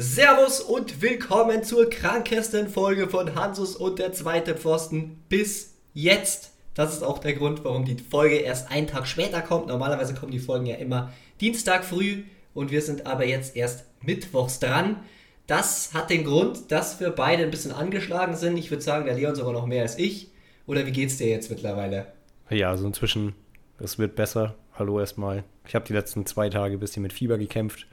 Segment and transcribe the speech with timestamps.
[0.00, 6.52] Servus und willkommen zur krankesten Folge von Hansus und der zweite Pfosten bis jetzt.
[6.74, 9.66] Das ist auch der Grund, warum die Folge erst einen Tag später kommt.
[9.66, 12.22] Normalerweise kommen die Folgen ja immer Dienstag früh
[12.54, 15.00] und wir sind aber jetzt erst mittwochs dran.
[15.48, 18.56] Das hat den Grund, dass wir beide ein bisschen angeschlagen sind.
[18.56, 20.30] Ich würde sagen, der Leon sogar noch mehr als ich.
[20.68, 22.06] Oder wie geht's dir jetzt mittlerweile?
[22.50, 23.34] Ja, also inzwischen,
[23.80, 24.54] es wird besser.
[24.78, 25.42] Hallo erstmal.
[25.66, 27.88] Ich habe die letzten zwei Tage ein bisschen mit Fieber gekämpft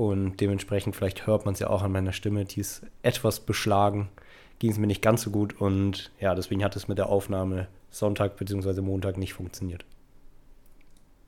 [0.00, 4.08] und dementsprechend, vielleicht hört man es ja auch an meiner Stimme, die ist etwas beschlagen.
[4.58, 7.68] Ging es mir nicht ganz so gut und ja, deswegen hat es mit der Aufnahme
[7.90, 8.80] Sonntag bzw.
[8.80, 9.84] Montag nicht funktioniert.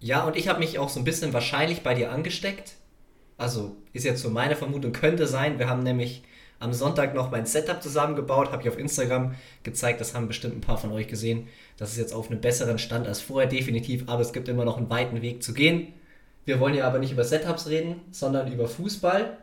[0.00, 2.76] Ja, und ich habe mich auch so ein bisschen wahrscheinlich bei dir angesteckt.
[3.36, 5.58] Also ist jetzt so meine Vermutung, könnte sein.
[5.58, 6.22] Wir haben nämlich
[6.58, 10.60] am Sonntag noch mein Setup zusammengebaut, habe ich auf Instagram gezeigt, das haben bestimmt ein
[10.62, 11.46] paar von euch gesehen.
[11.76, 14.78] Das ist jetzt auf einem besseren Stand als vorher definitiv, aber es gibt immer noch
[14.78, 15.92] einen weiten Weg zu gehen.
[16.44, 19.36] Wir wollen ja aber nicht über Setups reden, sondern über Fußball.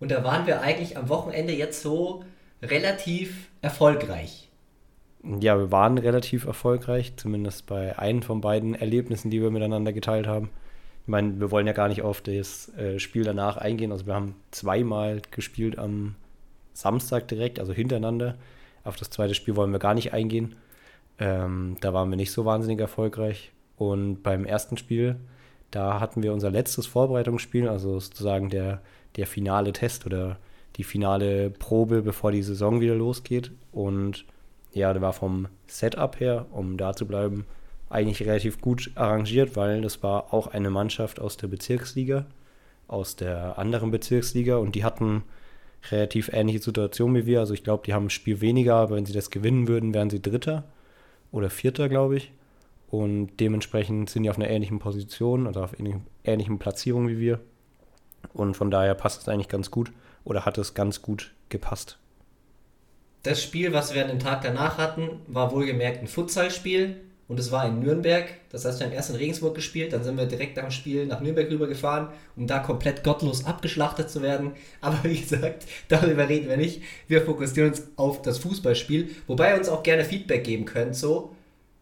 [0.00, 2.24] Und da waren wir eigentlich am Wochenende jetzt so
[2.62, 4.48] relativ erfolgreich.
[5.40, 10.26] Ja, wir waren relativ erfolgreich, zumindest bei einem von beiden Erlebnissen, die wir miteinander geteilt
[10.26, 10.50] haben.
[11.02, 13.90] Ich meine, wir wollen ja gar nicht auf das äh, Spiel danach eingehen.
[13.90, 16.14] Also wir haben zweimal gespielt am
[16.74, 18.36] Samstag direkt, also hintereinander.
[18.84, 20.56] Auf das zweite Spiel wollen wir gar nicht eingehen.
[21.18, 23.52] Ähm, da waren wir nicht so wahnsinnig erfolgreich.
[23.76, 25.16] Und beim ersten Spiel
[25.74, 28.80] da hatten wir unser letztes Vorbereitungsspiel, also sozusagen der,
[29.16, 30.38] der finale Test oder
[30.76, 33.50] die finale Probe, bevor die Saison wieder losgeht.
[33.72, 34.24] Und
[34.72, 37.44] ja, der war vom Setup her, um da zu bleiben,
[37.90, 42.26] eigentlich relativ gut arrangiert, weil das war auch eine Mannschaft aus der Bezirksliga,
[42.88, 45.22] aus der anderen Bezirksliga und die hatten
[45.90, 47.40] relativ ähnliche Situationen wie wir.
[47.40, 50.10] Also ich glaube, die haben ein Spiel weniger, aber wenn sie das gewinnen würden, wären
[50.10, 50.64] sie Dritter
[51.30, 52.32] oder Vierter, glaube ich.
[52.94, 57.40] Und dementsprechend sind die auf einer ähnlichen Position oder auf einer ähnlichen Platzierung wie wir.
[58.32, 59.90] Und von daher passt es eigentlich ganz gut
[60.22, 61.98] oder hat es ganz gut gepasst.
[63.24, 67.50] Das Spiel, was wir an dem Tag danach hatten, war wohlgemerkt ein Futsalspiel und es
[67.50, 68.28] war in Nürnberg.
[68.50, 71.06] Das heißt, wir haben erst in Regensburg gespielt, dann sind wir direkt nach dem Spiel
[71.06, 74.52] nach Nürnberg rübergefahren, um da komplett gottlos abgeschlachtet zu werden.
[74.80, 76.82] Aber wie gesagt, darüber reden wir nicht.
[77.08, 81.33] Wir fokussieren uns auf das Fußballspiel, wobei ihr uns auch gerne Feedback geben könnt, so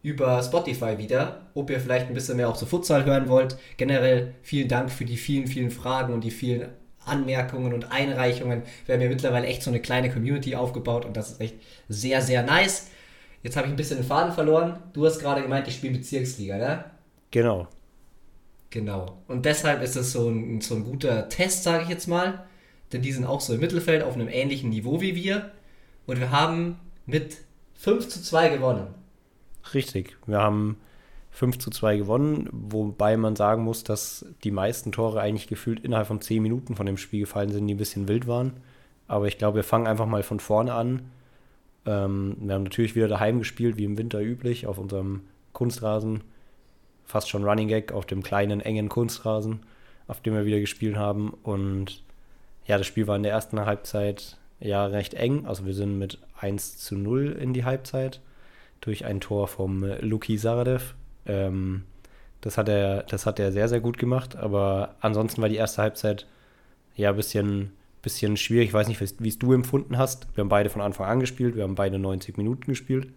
[0.03, 3.57] über Spotify wieder, ob ihr vielleicht ein bisschen mehr auch so Futsal hören wollt.
[3.77, 6.67] Generell vielen Dank für die vielen, vielen Fragen und die vielen
[7.05, 8.63] Anmerkungen und Einreichungen.
[8.85, 11.55] Wir haben ja mittlerweile echt so eine kleine Community aufgebaut und das ist echt
[11.87, 12.87] sehr, sehr nice.
[13.43, 14.79] Jetzt habe ich ein bisschen den Faden verloren.
[14.93, 16.85] Du hast gerade gemeint, ich spiele Bezirksliga, ne?
[17.31, 17.67] Genau.
[18.69, 19.17] Genau.
[19.27, 22.45] Und deshalb ist es so ein, so ein guter Test, sage ich jetzt mal.
[22.91, 25.51] Denn die sind auch so im Mittelfeld auf einem ähnlichen Niveau wie wir.
[26.05, 27.37] Und wir haben mit
[27.75, 28.87] 5 zu 2 gewonnen.
[29.73, 30.17] Richtig.
[30.25, 30.77] Wir haben
[31.31, 36.07] 5 zu 2 gewonnen, wobei man sagen muss, dass die meisten Tore eigentlich gefühlt innerhalb
[36.07, 38.53] von 10 Minuten von dem Spiel gefallen sind, die ein bisschen wild waren.
[39.07, 41.11] Aber ich glaube, wir fangen einfach mal von vorne an.
[41.85, 45.21] Ähm, wir haben natürlich wieder daheim gespielt, wie im Winter üblich, auf unserem
[45.53, 46.21] Kunstrasen.
[47.05, 49.61] Fast schon Running Gag auf dem kleinen, engen Kunstrasen,
[50.07, 51.33] auf dem wir wieder gespielt haben.
[51.43, 52.03] Und
[52.65, 55.45] ja, das Spiel war in der ersten Halbzeit ja recht eng.
[55.45, 58.21] Also wir sind mit 1 zu 0 in die Halbzeit
[58.83, 60.93] durch ein Tor vom äh, Luki Saradev.
[61.25, 61.83] Ähm,
[62.41, 65.81] das, hat er, das hat er sehr, sehr gut gemacht, aber ansonsten war die erste
[65.81, 66.27] Halbzeit
[66.95, 67.71] ja ein bisschen,
[68.01, 68.67] bisschen schwierig.
[68.67, 70.27] Ich weiß nicht, wie es du empfunden hast.
[70.35, 73.07] Wir haben beide von Anfang an gespielt, wir haben beide 90 Minuten gespielt.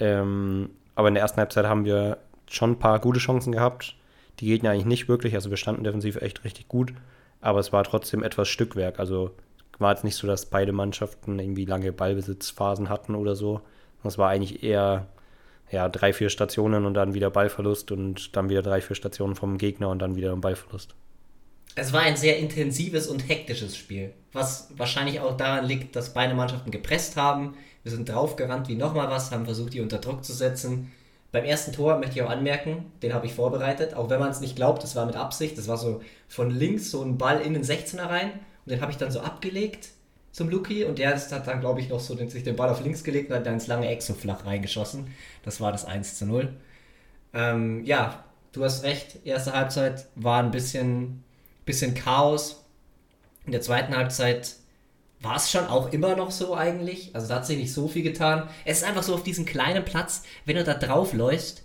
[0.00, 2.18] Ähm, aber in der ersten Halbzeit haben wir
[2.50, 3.94] schon ein paar gute Chancen gehabt.
[4.40, 6.92] Die Gegner eigentlich nicht wirklich, also wir standen defensiv echt richtig gut,
[7.40, 8.98] aber es war trotzdem etwas Stückwerk.
[8.98, 9.30] Also
[9.78, 13.60] war jetzt nicht so, dass beide Mannschaften irgendwie lange Ballbesitzphasen hatten oder so.
[14.02, 15.06] Das war eigentlich eher
[15.70, 19.58] ja, drei, vier Stationen und dann wieder Ballverlust und dann wieder drei, vier Stationen vom
[19.58, 20.94] Gegner und dann wieder ein Ballverlust.
[21.74, 26.34] Es war ein sehr intensives und hektisches Spiel, was wahrscheinlich auch daran liegt, dass beide
[26.34, 27.56] Mannschaften gepresst haben.
[27.82, 30.92] Wir sind draufgerannt wie nochmal was, haben versucht, die unter Druck zu setzen.
[31.32, 34.40] Beim ersten Tor möchte ich auch anmerken, den habe ich vorbereitet, auch wenn man es
[34.40, 35.56] nicht glaubt, das war mit Absicht.
[35.56, 38.32] Das war so von links so ein Ball in den 16er rein
[38.66, 39.88] und den habe ich dann so abgelegt
[40.32, 42.82] zum Luki und der hat dann, glaube ich, noch so den, sich den Ball auf
[42.82, 45.14] links gelegt und hat dann ins lange Eck so flach reingeschossen.
[45.44, 46.52] Das war das 1 zu 0.
[47.34, 51.22] Ähm, ja, du hast recht, erste Halbzeit war ein bisschen,
[51.66, 52.64] bisschen Chaos.
[53.44, 54.56] In der zweiten Halbzeit
[55.20, 57.10] war es schon auch immer noch so eigentlich.
[57.14, 58.48] Also da hat sich nicht so viel getan.
[58.64, 61.62] Es ist einfach so auf diesem kleinen Platz, wenn du da drauf läufst,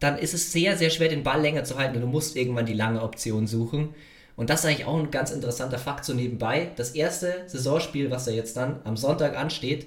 [0.00, 2.66] dann ist es sehr, sehr schwer, den Ball länger zu halten und du musst irgendwann
[2.66, 3.94] die lange Option suchen.
[4.36, 6.70] Und das ist eigentlich auch ein ganz interessanter Fakt so nebenbei.
[6.76, 9.86] Das erste Saisonspiel, was ja jetzt dann am Sonntag ansteht,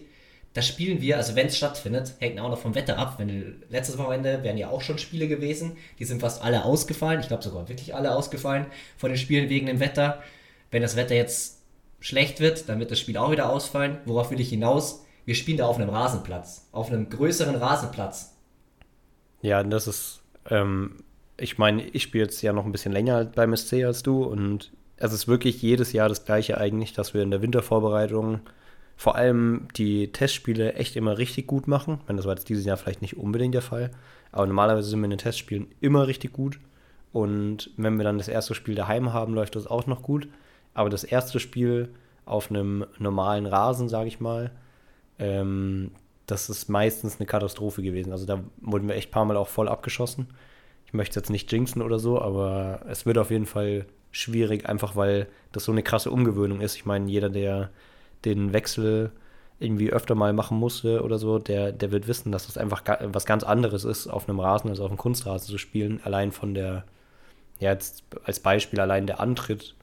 [0.56, 3.16] das spielen wir, also wenn es stattfindet, hängt auch noch vom Wetter ab.
[3.18, 7.20] Wenn letztes Wochenende wären ja auch schon Spiele gewesen, die sind fast alle ausgefallen.
[7.20, 10.24] Ich glaube sogar wirklich alle ausgefallen von den Spielen wegen dem Wetter.
[10.72, 11.62] Wenn das Wetter jetzt
[12.00, 13.98] schlecht wird, dann wird das Spiel auch wieder ausfallen.
[14.06, 15.04] Worauf will ich hinaus?
[15.26, 18.36] Wir spielen da auf einem Rasenplatz, auf einem größeren Rasenplatz.
[19.42, 21.04] Ja, das ist, ähm,
[21.38, 24.72] ich meine, ich spiele jetzt ja noch ein bisschen länger beim SC als du und
[24.98, 28.40] es ist wirklich jedes Jahr das gleiche eigentlich, dass wir in der Wintervorbereitung
[28.96, 32.00] vor allem die Testspiele echt immer richtig gut machen.
[32.02, 33.92] Ich meine, das war jetzt dieses Jahr vielleicht nicht unbedingt der Fall,
[34.32, 36.60] aber normalerweise sind wir in den Testspielen immer richtig gut.
[37.12, 40.28] Und wenn wir dann das erste Spiel daheim haben, läuft das auch noch gut.
[40.74, 41.90] Aber das erste Spiel
[42.26, 44.52] auf einem normalen Rasen, sage ich mal,
[45.20, 45.92] ähm,
[46.26, 48.12] das ist meistens eine Katastrophe gewesen.
[48.12, 50.28] Also da wurden wir echt ein paar Mal auch voll abgeschossen.
[50.96, 55.28] Möchte jetzt nicht jinxen oder so, aber es wird auf jeden Fall schwierig, einfach weil
[55.52, 56.76] das so eine krasse Umgewöhnung ist.
[56.76, 57.70] Ich meine, jeder, der
[58.24, 59.12] den Wechsel
[59.60, 63.26] irgendwie öfter mal machen musste oder so, der, der wird wissen, dass das einfach was
[63.26, 66.02] ganz anderes ist, auf einem Rasen als auf einem Kunstrasen zu spielen.
[66.04, 66.84] Allein von der,
[67.60, 69.76] ja, jetzt als Beispiel, allein der Antritt,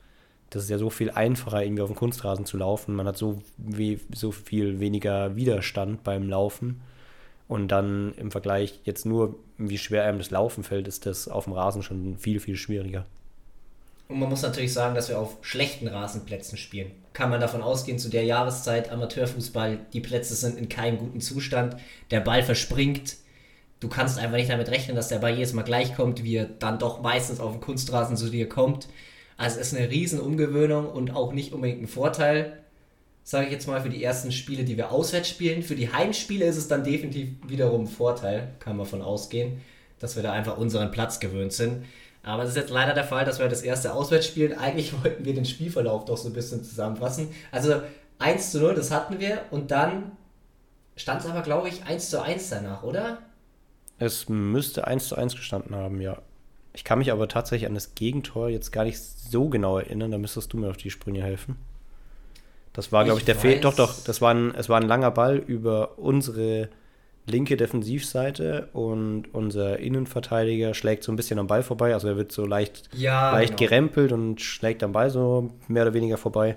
[0.50, 2.94] das ist ja so viel einfacher, irgendwie auf dem Kunstrasen zu laufen.
[2.94, 6.82] Man hat so, wie, so viel weniger Widerstand beim Laufen.
[7.52, 11.44] Und dann im Vergleich jetzt nur, wie schwer einem das Laufen fällt, ist das auf
[11.44, 13.04] dem Rasen schon viel, viel schwieriger.
[14.08, 16.92] Und man muss natürlich sagen, dass wir auf schlechten Rasenplätzen spielen.
[17.12, 21.76] Kann man davon ausgehen, zu der Jahreszeit Amateurfußball, die Plätze sind in keinem guten Zustand,
[22.10, 23.16] der Ball verspringt.
[23.80, 26.46] Du kannst einfach nicht damit rechnen, dass der Ball jedes Mal gleich kommt, wie er
[26.46, 28.88] dann doch meistens auf dem Kunstrasen zu dir kommt.
[29.36, 32.61] Also es ist eine riesen Umgewöhnung und auch nicht unbedingt ein Vorteil,
[33.24, 35.62] sage ich jetzt mal, für die ersten Spiele, die wir auswärts spielen.
[35.62, 39.60] Für die Heimspiele ist es dann definitiv wiederum ein Vorteil, kann man von ausgehen,
[39.98, 41.84] dass wir da einfach unseren Platz gewöhnt sind.
[42.24, 44.56] Aber es ist jetzt leider der Fall, dass wir das erste Auswärts spielen.
[44.58, 47.28] Eigentlich wollten wir den Spielverlauf doch so ein bisschen zusammenfassen.
[47.50, 47.82] Also
[48.18, 49.42] 1 zu 0, das hatten wir.
[49.50, 50.12] Und dann
[50.96, 53.18] stand es aber, glaube ich, 1 zu 1 danach, oder?
[53.98, 56.20] Es müsste 1 zu 1 gestanden haben, ja.
[56.74, 60.10] Ich kann mich aber tatsächlich an das Gegentor jetzt gar nicht so genau erinnern.
[60.10, 61.56] Da müsstest du mir auf die Sprünge helfen.
[62.72, 63.60] Das war, glaube ich, der Fehler.
[63.60, 66.68] Doch, doch, das war ein, es war ein langer Ball über unsere
[67.26, 71.94] linke Defensivseite und unser Innenverteidiger schlägt so ein bisschen am Ball vorbei.
[71.94, 73.68] Also er wird so leicht, ja, leicht genau.
[73.68, 76.56] gerempelt und schlägt am Ball so mehr oder weniger vorbei.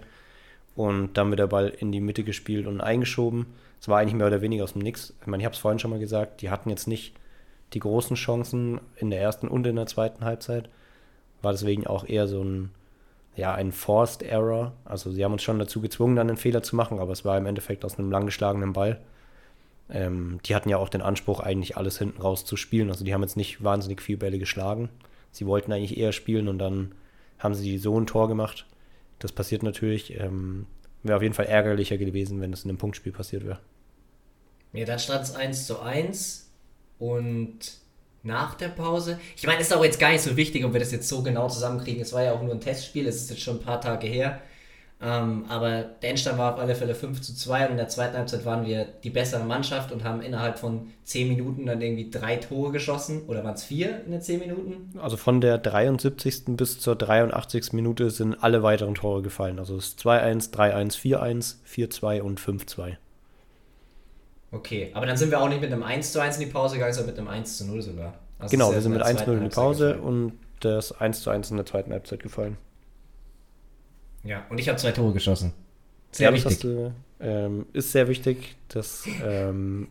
[0.75, 3.45] Und dann wird der Ball in die Mitte gespielt und eingeschoben.
[3.79, 5.13] Es war eigentlich mehr oder weniger aus dem Nix.
[5.21, 7.13] Ich meine, ich habe es vorhin schon mal gesagt, die hatten jetzt nicht
[7.73, 10.69] die großen Chancen in der ersten und in der zweiten Halbzeit.
[11.41, 12.71] War deswegen auch eher so ein,
[13.35, 14.73] ja, ein Forced Error.
[14.85, 17.37] Also sie haben uns schon dazu gezwungen, dann einen Fehler zu machen, aber es war
[17.37, 18.99] im Endeffekt aus einem langgeschlagenen Ball.
[19.89, 22.89] Ähm, die hatten ja auch den Anspruch, eigentlich alles hinten raus zu spielen.
[22.89, 24.89] Also die haben jetzt nicht wahnsinnig viel Bälle geschlagen.
[25.31, 26.93] Sie wollten eigentlich eher spielen und dann
[27.39, 28.65] haben sie so ein Tor gemacht.
[29.19, 30.19] Das passiert natürlich.
[30.19, 30.65] Ähm,
[31.03, 33.59] wäre auf jeden Fall ärgerlicher gewesen, wenn das in einem Punktspiel passiert wäre.
[34.73, 36.49] Ja, dann stand es 1 zu 1
[36.99, 37.77] und
[38.25, 39.19] nach der Pause.
[39.37, 41.47] Ich meine, ist auch jetzt gar nicht so wichtig, ob wir das jetzt so genau
[41.47, 42.01] zusammenkriegen.
[42.01, 44.41] Es war ja auch nur ein Testspiel, es ist jetzt schon ein paar Tage her.
[45.01, 48.17] Ähm, aber der Endstand war auf alle Fälle 5 zu 2 und in der zweiten
[48.17, 52.37] Halbzeit waren wir die bessere Mannschaft und haben innerhalb von 10 Minuten dann irgendwie drei
[52.37, 53.23] Tore geschossen.
[53.27, 54.97] Oder waren es vier in den 10 Minuten?
[54.97, 56.55] Also von der 73.
[56.55, 57.73] bis zur 83.
[57.73, 59.59] Minute sind alle weiteren Tore gefallen.
[59.59, 62.95] Also es ist 2-1, 3-1, 4-1, 4-2 und 5-2.
[64.55, 66.75] Okay, aber dann sind wir auch nicht mit einem 1 zu 1 in die Pause
[66.75, 68.13] gegangen, sondern mit einem 1 zu 0 sogar.
[68.39, 71.51] Also genau, wir sind mit 1 0 in die Pause und das 1 zu 1
[71.51, 72.55] in der zweiten Halbzeit gefallen.
[74.23, 75.51] Ja, und ich habe zwei Tore geschossen.
[76.11, 76.59] Sehr ja, wichtig.
[76.59, 78.55] Du, ähm, ist sehr wichtig.
[78.69, 79.89] dass ähm,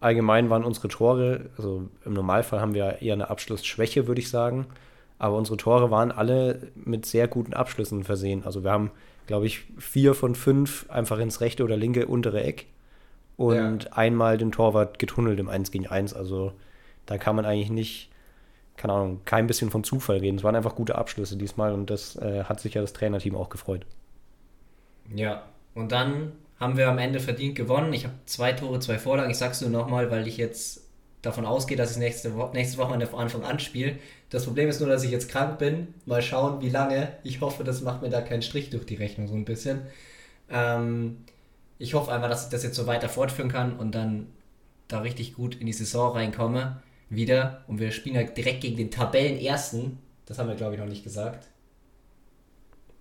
[0.00, 4.66] allgemein waren unsere Tore, also im Normalfall haben wir eher eine Abschlussschwäche, würde ich sagen.
[5.18, 8.44] Aber unsere Tore waren alle mit sehr guten Abschlüssen versehen.
[8.44, 8.90] Also wir haben,
[9.26, 12.66] glaube ich, vier von fünf einfach ins rechte oder linke untere Eck
[13.36, 13.92] und ja.
[13.92, 16.14] einmal den Torwart getunnelt im 1 gegen 1.
[16.14, 16.52] Also
[17.06, 18.10] da kann man eigentlich nicht
[18.76, 20.38] keine Ahnung, kein bisschen von Zufall reden.
[20.38, 23.48] Es waren einfach gute Abschlüsse diesmal und das äh, hat sich ja das Trainerteam auch
[23.48, 23.86] gefreut.
[25.14, 27.92] Ja, und dann haben wir am Ende verdient gewonnen.
[27.92, 29.30] Ich habe zwei Tore, zwei Vorlagen.
[29.30, 30.82] Ich sag's nur nochmal, weil ich jetzt
[31.22, 33.96] davon ausgehe, dass ich nächste, Wo nächste Woche an Anfang anspiele.
[34.30, 35.94] Das Problem ist nur, dass ich jetzt krank bin.
[36.04, 37.12] Mal schauen, wie lange.
[37.22, 39.82] Ich hoffe, das macht mir da keinen Strich durch die Rechnung so ein bisschen.
[40.50, 41.18] Ähm,
[41.78, 44.28] ich hoffe einfach, dass ich das jetzt so weiter fortführen kann und dann
[44.88, 47.64] da richtig gut in die Saison reinkomme wieder.
[47.66, 49.98] Und wir spielen halt direkt gegen den Tabellenersten.
[50.26, 51.48] Das haben wir, glaube ich, noch nicht gesagt.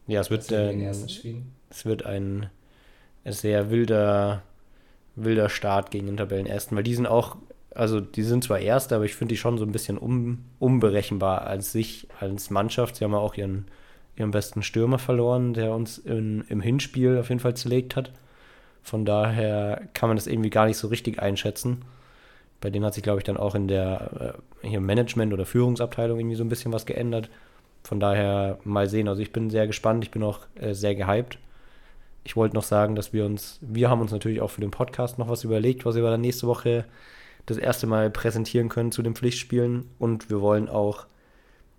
[0.08, 2.50] Ja, es wird, äh, es wird ein
[3.26, 4.44] sehr wilder,
[5.16, 7.38] wilder Start gegen den Tabellenersten, weil die sind auch,
[7.74, 11.44] also die sind zwar Erste, aber ich finde die schon so ein bisschen un, unberechenbar
[11.44, 12.98] als sich, als Mannschaft.
[12.98, 13.66] Sie haben ja auch ihren,
[14.18, 18.12] ihren besten Stürmer verloren, der uns in, im Hinspiel auf jeden Fall zerlegt hat.
[18.84, 21.84] Von daher kann man das irgendwie gar nicht so richtig einschätzen.
[22.60, 26.20] Bei denen hat sich, glaube ich, dann auch in der äh, hier Management- oder Führungsabteilung
[26.20, 27.30] irgendwie so ein bisschen was geändert.
[27.84, 29.08] Von daher mal sehen.
[29.08, 31.40] Also ich bin sehr gespannt, ich bin auch äh, sehr gehypt.
[32.24, 35.18] ich wollte noch sagen, dass wir uns, wir haben uns natürlich auch für den Podcast
[35.20, 36.86] noch was überlegt, was wir dann nächste Woche
[37.46, 39.90] das erste Mal präsentieren können zu den Pflichtspielen.
[40.00, 41.06] Und wir wollen auch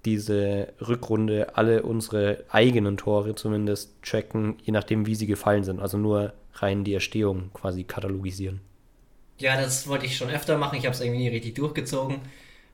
[0.04, 5.80] diese Rückrunde alle unsere eigenen Tore zumindest tracken, je nachdem, wie sie gefallen sind.
[5.80, 8.60] Also nur rein die Erstehung quasi katalogisieren.
[9.38, 10.78] Ja, das wollte ich schon öfter machen.
[10.78, 12.20] Ich habe es irgendwie nie richtig durchgezogen.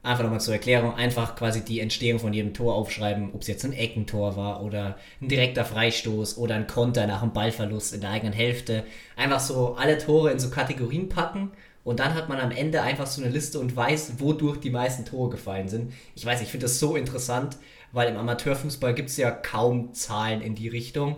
[0.03, 3.65] Einfach nochmal zur Erklärung, einfach quasi die Entstehung von jedem Tor aufschreiben, ob es jetzt
[3.67, 8.11] ein Eckentor war oder ein direkter Freistoß oder ein Konter nach einem Ballverlust in der
[8.11, 8.85] eigenen Hälfte.
[9.17, 11.51] Einfach so alle Tore in so Kategorien packen
[11.85, 15.05] und dann hat man am Ende einfach so eine Liste und weiß, wodurch die meisten
[15.05, 15.93] Tore gefallen sind.
[16.15, 17.57] Ich weiß, ich finde das so interessant,
[17.93, 21.17] weil im Amateurfußball gibt es ja kaum Zahlen in die Richtung.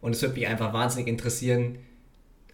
[0.00, 1.78] Und es würde mich einfach wahnsinnig interessieren,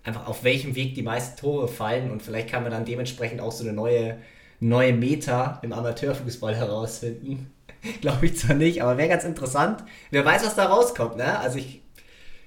[0.06, 2.10] einfach auf welchem Weg die meisten Tore fallen.
[2.10, 4.18] Und vielleicht kann man dann dementsprechend auch so eine neue
[4.60, 7.52] neue Meta im Amateurfußball herausfinden.
[8.00, 9.84] Glaube ich zwar nicht, aber wäre ganz interessant.
[10.10, 11.38] Wer weiß, was da rauskommt, ne?
[11.38, 11.82] Also ich,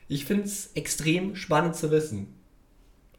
[0.07, 2.35] ich finde es extrem spannend zu wissen.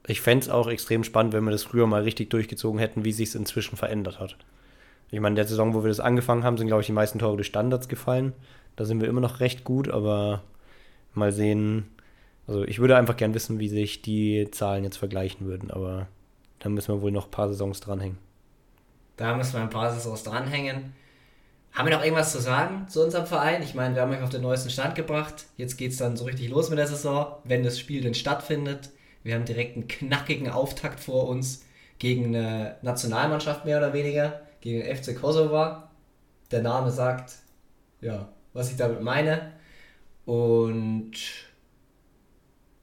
[0.06, 3.12] Ich fände es auch extrem spannend, wenn wir das früher mal richtig durchgezogen hätten, wie
[3.12, 4.36] sich es inzwischen verändert hat.
[5.10, 7.18] Ich meine, in der Saison, wo wir das angefangen haben, sind, glaube ich, die meisten
[7.18, 8.32] Tore durch Standards gefallen.
[8.76, 10.42] Da sind wir immer noch recht gut, aber
[11.14, 11.88] mal sehen.
[12.50, 16.08] Also ich würde einfach gern wissen, wie sich die Zahlen jetzt vergleichen würden, aber
[16.58, 18.18] da müssen wir wohl noch ein paar Saisons dranhängen.
[19.16, 20.92] Da müssen wir ein paar Saisons dranhängen.
[21.70, 23.62] Haben wir noch irgendwas zu sagen zu unserem Verein?
[23.62, 25.46] Ich meine, wir haben euch auf den neuesten Stand gebracht.
[25.58, 28.90] Jetzt geht es dann so richtig los mit der Saison, wenn das Spiel denn stattfindet.
[29.22, 31.64] Wir haben direkt einen knackigen Auftakt vor uns
[32.00, 35.84] gegen eine Nationalmannschaft mehr oder weniger, gegen den FC Kosovo.
[36.50, 37.32] Der Name sagt,
[38.00, 39.52] ja, was ich damit meine.
[40.24, 41.12] Und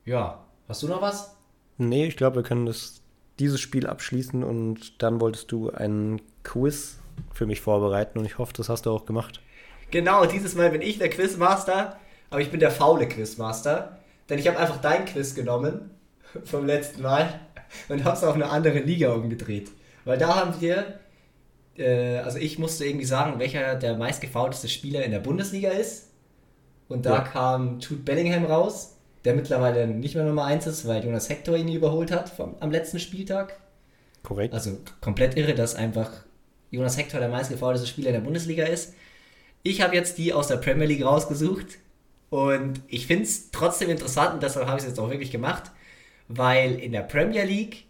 [0.07, 1.35] ja, hast du noch was?
[1.77, 3.01] Nee, ich glaube, wir können das
[3.39, 6.97] dieses Spiel abschließen und dann wolltest du einen Quiz
[7.33, 9.41] für mich vorbereiten und ich hoffe, das hast du auch gemacht.
[9.91, 11.97] Genau, dieses Mal bin ich der Quizmaster,
[12.29, 13.99] aber ich bin der faule Quizmaster,
[14.29, 15.91] denn ich habe einfach dein Quiz genommen
[16.45, 17.41] vom letzten Mal
[17.89, 19.71] und habe es auf eine andere Liga umgedreht.
[20.05, 20.99] Weil da haben wir,
[21.77, 26.11] äh, also ich musste irgendwie sagen, welcher der meistgefaulteste Spieler in der Bundesliga ist.
[26.87, 27.21] Und da ja.
[27.21, 31.67] kam Jude Bellingham raus der mittlerweile nicht mehr Nummer 1 ist, weil Jonas Hector ihn
[31.67, 33.59] überholt hat vom, am letzten Spieltag.
[34.23, 34.53] Korrekt.
[34.53, 36.11] Also komplett irre, dass einfach
[36.71, 38.93] Jonas Hector der meistgefaulteste Spieler in der Bundesliga ist.
[39.63, 41.79] Ich habe jetzt die aus der Premier League rausgesucht
[42.29, 45.71] und ich finde es trotzdem interessant und deshalb habe ich es jetzt auch wirklich gemacht,
[46.27, 47.85] weil in der Premier League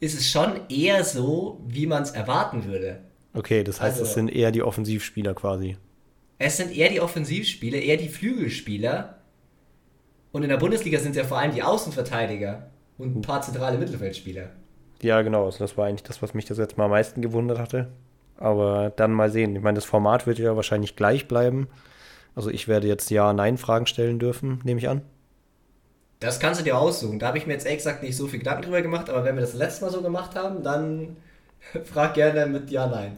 [0.00, 3.00] ist es schon eher so, wie man es erwarten würde.
[3.34, 5.76] Okay, das heißt, also, es sind eher die Offensivspieler quasi.
[6.38, 9.15] Es sind eher die Offensivspieler, eher die Flügelspieler.
[10.36, 12.66] Und in der Bundesliga sind es ja vor allem die Außenverteidiger
[12.98, 14.50] und ein paar zentrale Mittelfeldspieler.
[15.00, 15.46] Ja, genau.
[15.46, 17.88] Also das war eigentlich das, was mich das jetzt mal am meisten gewundert hatte.
[18.36, 19.56] Aber dann mal sehen.
[19.56, 21.68] Ich meine, das Format wird ja wahrscheinlich gleich bleiben.
[22.34, 25.00] Also ich werde jetzt Ja-Nein-Fragen stellen dürfen, nehme ich an.
[26.20, 27.18] Das kannst du dir aussuchen.
[27.18, 29.40] Da habe ich mir jetzt gesagt nicht so viel Gedanken drüber gemacht, aber wenn wir
[29.40, 31.16] das letzte Mal so gemacht haben, dann
[31.84, 33.16] frag gerne mit Ja-Nein.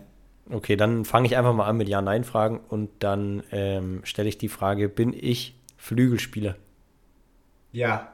[0.52, 4.48] Okay, dann fange ich einfach mal an mit Ja-Nein-Fragen und dann ähm, stelle ich die
[4.48, 6.54] Frage, bin ich Flügelspieler?
[7.78, 8.08] Ja.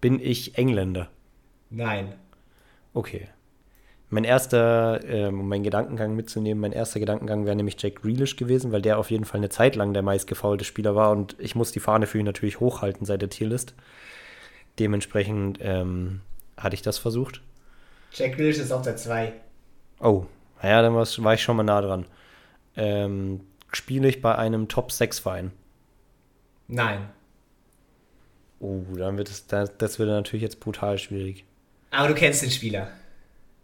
[0.00, 1.08] Bin ich Engländer?
[1.70, 2.14] Nein.
[2.92, 3.28] Okay.
[4.10, 8.72] Mein erster, ähm, um meinen Gedankengang mitzunehmen, mein erster Gedankengang wäre nämlich Jack Grealish gewesen,
[8.72, 11.70] weil der auf jeden Fall eine Zeit lang der meistgefaulte Spieler war und ich muss
[11.70, 13.74] die Fahne für ihn natürlich hochhalten seit der Tierlist.
[14.80, 16.22] Dementsprechend ähm,
[16.56, 17.42] hatte ich das versucht.
[18.12, 19.34] Jack Grealish ist auf der 2.
[20.00, 20.26] Oh,
[20.60, 22.06] naja, dann war ich schon mal nah dran.
[22.74, 25.52] Ähm, spiele ich bei einem Top-6-Verein?
[26.66, 27.10] Nein.
[28.60, 31.44] Oh, dann wird es, das, das wird natürlich jetzt brutal schwierig.
[31.90, 32.90] Aber du kennst den Spieler.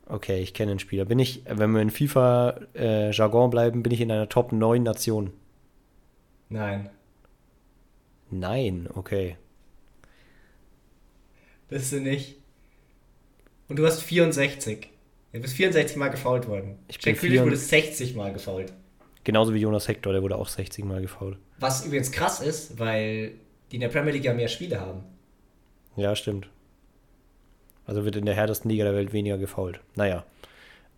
[0.07, 1.05] Okay, ich kenne den Spieler.
[1.05, 5.33] Bin ich, wenn wir in FIFA-Jargon äh, bleiben, bin ich in einer Top 9 Nation?
[6.49, 6.91] Nein.
[8.31, 9.37] Nein, okay.
[11.69, 12.37] Bist du nicht.
[13.69, 14.91] Und du hast 64.
[15.33, 16.79] Du bist 64 Mal gefault worden.
[16.89, 18.73] Ich Jack Grealish wurde 60 Mal gefault.
[19.25, 21.39] Genauso wie Jonas Hector, der wurde auch 60 Mal gefault.
[21.59, 23.33] Was übrigens krass ist, weil
[23.75, 25.03] die in der Premier League ja mehr Spiele haben.
[25.97, 26.49] Ja, stimmt.
[27.87, 29.81] Also wird in der härtesten Liga der Welt weniger gefault.
[29.97, 30.25] Naja.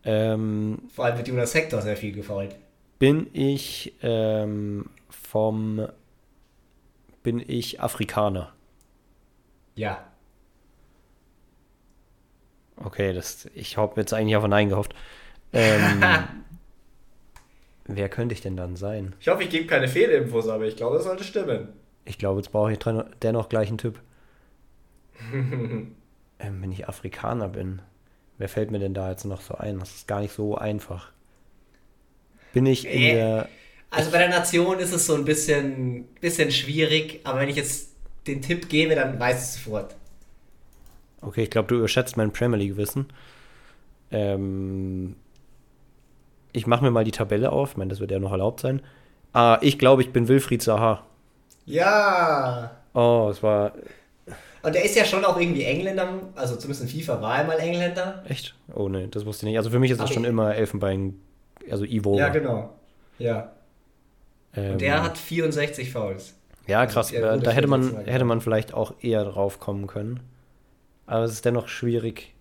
[0.04, 2.54] Ähm, Vor allem wird Jonas Hector sehr viel gefault.
[2.98, 5.88] Bin ich ähm, vom.
[7.22, 8.52] Bin ich Afrikaner?
[9.74, 10.06] Ja.
[12.76, 14.94] Okay, das, ich habe jetzt eigentlich auf ein Nein gehofft.
[15.54, 16.04] Ähm,
[17.86, 19.14] wer könnte ich denn dann sein?
[19.18, 21.68] Ich hoffe, ich gebe keine Fehlinfos, aber ich glaube, das sollte stimmen.
[22.06, 22.78] Ich glaube, jetzt brauche ich
[23.22, 24.00] dennoch gleich einen Tipp.
[25.32, 25.92] ähm,
[26.38, 27.82] wenn ich Afrikaner bin,
[28.38, 29.78] wer fällt mir denn da jetzt noch so ein?
[29.78, 31.12] Das ist gar nicht so einfach.
[32.52, 33.48] Bin ich in äh, der.
[33.90, 37.90] Also bei der Nation ist es so ein bisschen, bisschen schwierig, aber wenn ich jetzt
[38.26, 39.94] den Tipp gebe, dann weiß es sofort.
[41.22, 43.06] Okay, ich glaube, du überschätzt mein Premier League-Wissen.
[44.10, 45.16] Ähm,
[46.52, 47.72] ich mache mir mal die Tabelle auf.
[47.72, 48.82] Ich meine, das wird ja noch erlaubt sein.
[49.32, 51.04] Ah, ich glaube, ich bin Wilfried Zaha.
[51.66, 52.70] Ja.
[52.94, 53.72] Oh, es war.
[54.62, 57.58] Und er ist ja schon auch irgendwie Engländer, also zumindest in FIFA war er mal
[57.58, 58.24] Engländer.
[58.28, 58.54] Echt?
[58.74, 59.58] Oh ne, das wusste ich nicht.
[59.58, 61.20] Also für mich ist das Aber schon ich- immer Elfenbein,
[61.70, 62.18] also Ivo.
[62.18, 62.72] Ja, genau.
[63.18, 63.52] Ja.
[64.56, 66.34] Ähm, Und der hat 64 Fouls.
[66.66, 67.12] Ja, also krass.
[67.12, 70.20] er Da, hätte man, hätte man vielleicht auch eher drauf kommen können.
[71.06, 72.34] Aber es ist dennoch schwierig.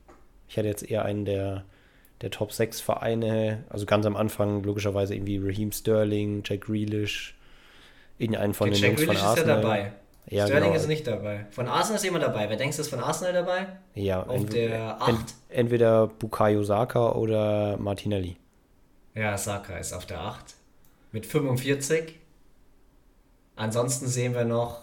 [0.47, 1.63] Ich hätte jetzt eher einen der,
[2.21, 7.35] der Top 6 Vereine, also ganz am Anfang logischerweise irgendwie Raheem Sterling, Jack Grealish,
[8.17, 9.61] irgendeinen von Okay, den Jack Jungs von Grealish ist ja Arsenal.
[9.61, 9.91] dabei.
[10.27, 10.75] Ja, Sterling genau.
[10.81, 11.45] ist nicht dabei.
[11.51, 12.49] Von Arsenal ist jemand dabei.
[12.49, 13.67] Wer denkst du, ist von Arsenal dabei?
[13.93, 14.73] Ja, Auf ent- der
[15.07, 15.33] ent- 8.
[15.49, 18.35] entweder Bukayo Saka oder Martinelli.
[19.13, 20.55] Ja, Saka ist auf der 8.
[21.11, 22.15] Mit 45.
[23.55, 24.81] Ansonsten sehen wir noch,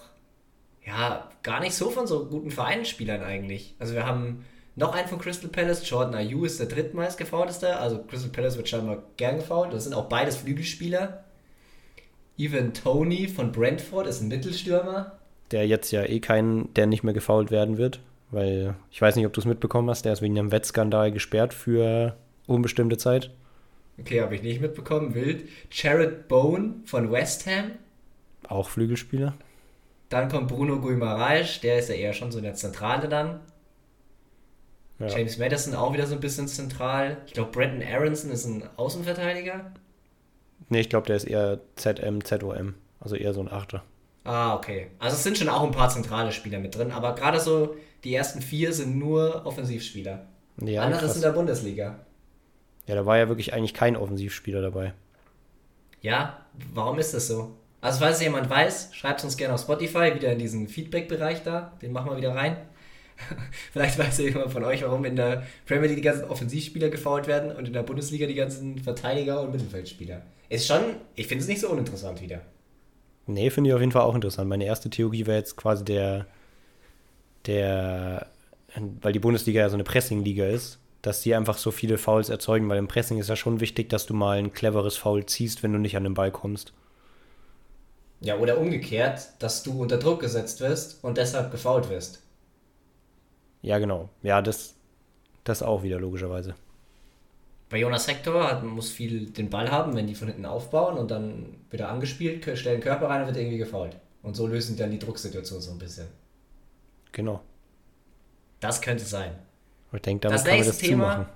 [0.87, 3.75] ja, gar nicht so von so guten Vereinsspielern eigentlich.
[3.79, 4.45] Also wir haben
[4.77, 7.77] noch einen von Crystal Palace, Jordan Ayew ist der drittmeist gefaulteste.
[7.77, 9.73] Also Crystal Palace wird scheinbar gern gefault.
[9.73, 11.25] Das sind auch beides Flügelspieler.
[12.39, 15.19] Evan Tony von Brentford ist ein Mittelstürmer.
[15.51, 19.27] Der jetzt ja eh kein, der nicht mehr gefoult werden wird, weil ich weiß nicht,
[19.27, 23.31] ob du es mitbekommen hast, der ist wegen einem Wettskandal gesperrt für unbestimmte Zeit.
[24.01, 25.15] Okay, habe ich nicht mitbekommen.
[25.15, 25.49] Wild.
[25.71, 27.73] Jared Bone von West Ham.
[28.49, 29.35] Auch Flügelspieler.
[30.09, 33.41] Dann kommt Bruno Guimaraes, der ist ja eher schon so in der Zentrale dann.
[34.99, 35.09] Ja.
[35.09, 37.19] James Madison auch wieder so ein bisschen zentral.
[37.27, 39.73] Ich glaube, Brandon Aronson ist ein Außenverteidiger.
[40.73, 42.73] Nee, ich glaube, der ist eher ZM, ZOM.
[42.99, 43.83] Also eher so ein Achter.
[44.25, 44.87] Ah, okay.
[44.99, 48.15] Also es sind schon auch ein paar zentrale Spieler mit drin, aber gerade so die
[48.15, 50.29] ersten vier sind nur Offensivspieler.
[50.65, 51.17] Ja, Anderes krass.
[51.17, 51.99] in der Bundesliga.
[52.87, 54.95] ja, da war ja wirklich eigentlich kein Offensivspieler dabei.
[56.01, 57.55] Ja, warum ist das so?
[57.83, 61.43] Also falls es jemand weiß, schreibt es uns gerne auf Spotify, wieder in diesen Feedback-Bereich
[61.43, 61.73] da.
[61.83, 62.57] Den machen wir wieder rein.
[63.73, 67.27] Vielleicht weiß ja jemand von euch, warum in der Premier League die ganzen Offensivspieler gefault
[67.27, 70.23] werden und in der Bundesliga die ganzen Verteidiger und Mittelfeldspieler.
[70.53, 72.43] Ist schon, ich finde es nicht so uninteressant wieder.
[73.27, 74.51] Nee, finde ich auf jeden Fall auch interessant.
[74.51, 76.27] Meine erste Theorie wäre jetzt quasi der,
[77.47, 78.27] der,
[79.01, 82.69] weil die Bundesliga ja so eine Pressing-Liga ist, dass die einfach so viele Fouls erzeugen,
[82.69, 85.73] weil im Pressing ist ja schon wichtig, dass du mal ein cleveres Foul ziehst, wenn
[85.73, 86.75] du nicht an den Ball kommst.
[88.21, 92.21] Ja, oder umgekehrt, dass du unter Druck gesetzt wirst und deshalb gefault wirst.
[93.63, 94.11] Ja, genau.
[94.23, 94.75] Ja, das,
[95.45, 96.57] das auch wieder, logischerweise.
[97.73, 101.11] Bei Jonas Hector hat, muss viel den Ball haben, wenn die von hinten aufbauen und
[101.11, 103.97] dann wird er angespielt, stellen Körper rein und wird irgendwie gefault.
[104.23, 106.07] Und so lösen dann die Drucksituation so ein bisschen.
[107.13, 107.41] Genau.
[108.61, 109.31] Das könnte sein.
[109.91, 111.27] Ich denke, damit Das kann man das nächste Thema, zumachen.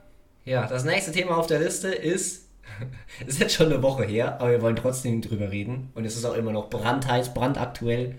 [0.44, 2.50] ja, das nächste Thema auf der Liste ist,
[3.26, 5.90] ist jetzt schon eine Woche her, aber wir wollen trotzdem drüber reden.
[5.94, 8.16] Und es ist auch immer noch brandheiß, brandaktuell.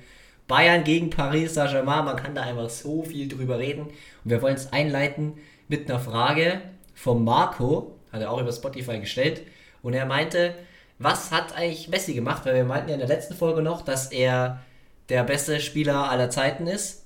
[0.48, 3.82] Bayern gegen Paris Saint-Germain, man kann da einfach so viel drüber reden.
[3.82, 3.92] Und
[4.32, 5.34] wir wollen es einleiten
[5.68, 6.62] mit einer Frage
[6.96, 9.42] vom Marco, hat er auch über Spotify gestellt.
[9.82, 10.54] Und er meinte,
[11.00, 12.46] was hat eigentlich Messi gemacht?
[12.46, 14.60] Weil wir meinten ja in der letzten Folge noch, dass er
[15.10, 17.04] der beste Spieler aller Zeiten ist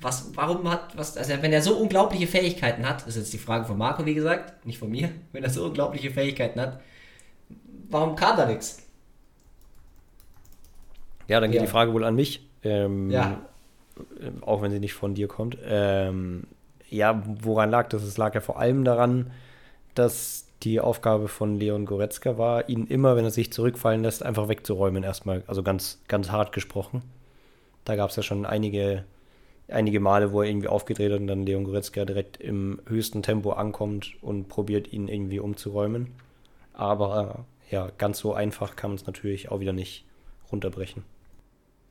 [0.00, 3.64] was, warum hat, was, also wenn er so unglaubliche Fähigkeiten hat, ist jetzt die Frage
[3.64, 6.80] von Marco, wie gesagt, nicht von mir, wenn er so unglaubliche Fähigkeiten hat,
[7.90, 8.82] warum kam da nichts?
[11.28, 11.66] Ja, dann geht Ja.
[11.66, 12.46] die Frage wohl an mich.
[12.62, 13.40] Ähm, Ja.
[14.20, 15.58] äh, Auch wenn sie nicht von dir kommt.
[15.64, 16.44] Ähm,
[16.88, 18.02] ja, woran lag das?
[18.02, 19.32] Es lag ja vor allem daran,
[19.98, 24.48] dass die Aufgabe von Leon Goretzka war, ihn immer, wenn er sich zurückfallen lässt, einfach
[24.48, 25.42] wegzuräumen erstmal.
[25.46, 27.02] Also ganz, ganz hart gesprochen.
[27.84, 29.04] Da gab es ja schon einige,
[29.68, 33.52] einige Male, wo er irgendwie aufgedreht hat und dann Leon Goretzka direkt im höchsten Tempo
[33.52, 36.12] ankommt und probiert, ihn irgendwie umzuräumen.
[36.72, 40.04] Aber äh, ja, ganz so einfach kann man es natürlich auch wieder nicht
[40.50, 41.04] runterbrechen.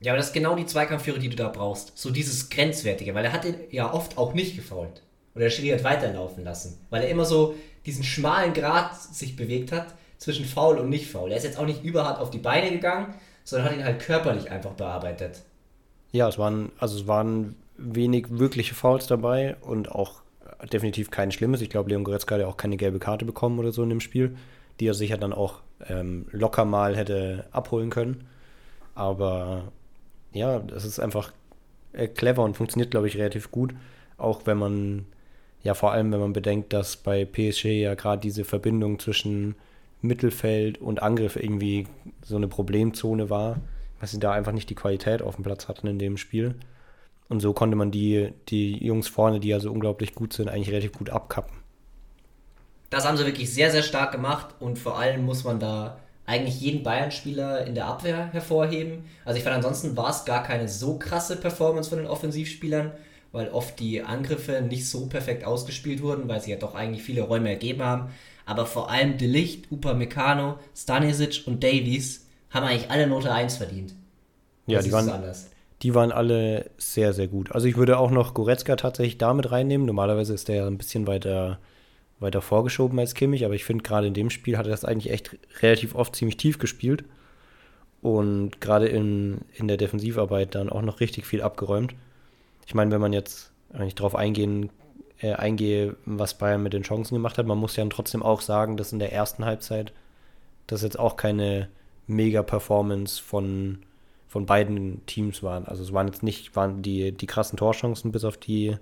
[0.00, 1.96] Ja, aber das ist genau die Zweikampfführer, die du da brauchst.
[1.96, 5.02] So dieses Grenzwertige, weil er hat ihn ja oft auch nicht gefault.
[5.34, 6.78] Oder der Schiri hat weiterlaufen lassen.
[6.90, 7.54] Weil er immer so
[7.86, 11.30] diesen schmalen Grat sich bewegt hat zwischen faul und nicht faul.
[11.30, 14.50] Er ist jetzt auch nicht überhart auf die Beine gegangen, sondern hat ihn halt körperlich
[14.50, 15.42] einfach bearbeitet.
[16.12, 20.22] Ja, es waren, also es waren wenig wirkliche Fouls dabei und auch
[20.72, 21.60] definitiv kein schlimmes.
[21.60, 24.00] Ich glaube, Leon Goretzka hat ja auch keine gelbe Karte bekommen oder so in dem
[24.00, 24.36] Spiel,
[24.80, 28.26] die er sicher dann auch ähm, locker mal hätte abholen können.
[28.94, 29.72] Aber
[30.32, 31.32] ja, das ist einfach
[31.92, 33.74] äh, clever und funktioniert, glaube ich, relativ gut.
[34.16, 35.06] Auch wenn man,
[35.66, 39.56] ja, vor allem, wenn man bedenkt, dass bei PSG ja gerade diese Verbindung zwischen
[40.00, 41.88] Mittelfeld und Angriff irgendwie
[42.22, 43.56] so eine Problemzone war,
[43.98, 46.54] weil sie da einfach nicht die Qualität auf dem Platz hatten in dem Spiel.
[47.28, 50.70] Und so konnte man die, die Jungs vorne, die ja so unglaublich gut sind, eigentlich
[50.70, 51.56] relativ gut abkappen.
[52.90, 56.60] Das haben sie wirklich sehr, sehr stark gemacht und vor allem muss man da eigentlich
[56.60, 59.04] jeden Bayern-Spieler in der Abwehr hervorheben.
[59.24, 62.92] Also ich fand ansonsten war es gar keine so krasse Performance von den Offensivspielern,
[63.36, 67.22] weil oft die Angriffe nicht so perfekt ausgespielt wurden, weil sie ja doch eigentlich viele
[67.22, 68.10] Räume ergeben haben.
[68.46, 73.94] Aber vor allem Delicht, Upamecano, Stanisic und Davies haben eigentlich alle Note 1 verdient.
[74.66, 75.10] Ja, die waren,
[75.82, 77.52] die waren alle sehr, sehr gut.
[77.52, 79.86] Also ich würde auch noch Goretzka tatsächlich damit reinnehmen.
[79.86, 81.58] Normalerweise ist der ja ein bisschen weiter
[82.18, 85.12] weiter vorgeschoben als Kimmich, aber ich finde gerade in dem Spiel hat er das eigentlich
[85.12, 87.04] echt relativ oft ziemlich tief gespielt
[88.00, 91.94] und gerade in, in der Defensivarbeit dann auch noch richtig viel abgeräumt.
[92.66, 94.70] Ich meine, wenn man jetzt eigentlich darauf eingehen,
[95.20, 98.76] äh, eingehe, was Bayern mit den Chancen gemacht hat, man muss ja trotzdem auch sagen,
[98.76, 99.92] dass in der ersten Halbzeit
[100.66, 101.68] das jetzt auch keine
[102.06, 103.78] Mega-Performance von,
[104.28, 105.66] von beiden Teams waren.
[105.66, 108.76] Also es waren jetzt nicht waren die, die krassen Torchancen bis auf die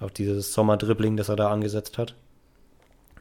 [0.00, 2.14] auf dieses Sommerdribbling, das er da angesetzt hat.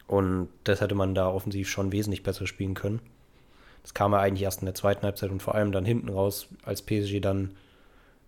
[0.08, 3.02] Und das hätte man da offensiv schon wesentlich besser spielen können.
[3.82, 6.48] Das kam ja eigentlich erst in der zweiten Halbzeit und vor allem dann hinten raus,
[6.64, 7.56] als PSG dann,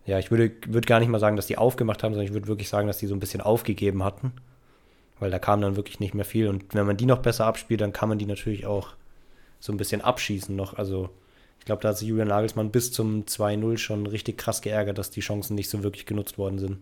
[0.10, 2.48] ja, ich würde, würde gar nicht mal sagen, dass die aufgemacht haben, sondern ich würde
[2.48, 4.34] wirklich sagen, dass die so ein bisschen aufgegeben hatten.
[5.20, 6.48] Weil da kam dann wirklich nicht mehr viel.
[6.48, 8.96] Und wenn man die noch besser abspielt, dann kann man die natürlich auch
[9.60, 10.74] so ein bisschen abschießen noch.
[10.74, 11.10] Also
[11.60, 15.12] ich glaube, da hat sich Julian Nagelsmann bis zum 2-0 schon richtig krass geärgert, dass
[15.12, 16.80] die Chancen nicht so wirklich genutzt worden sind.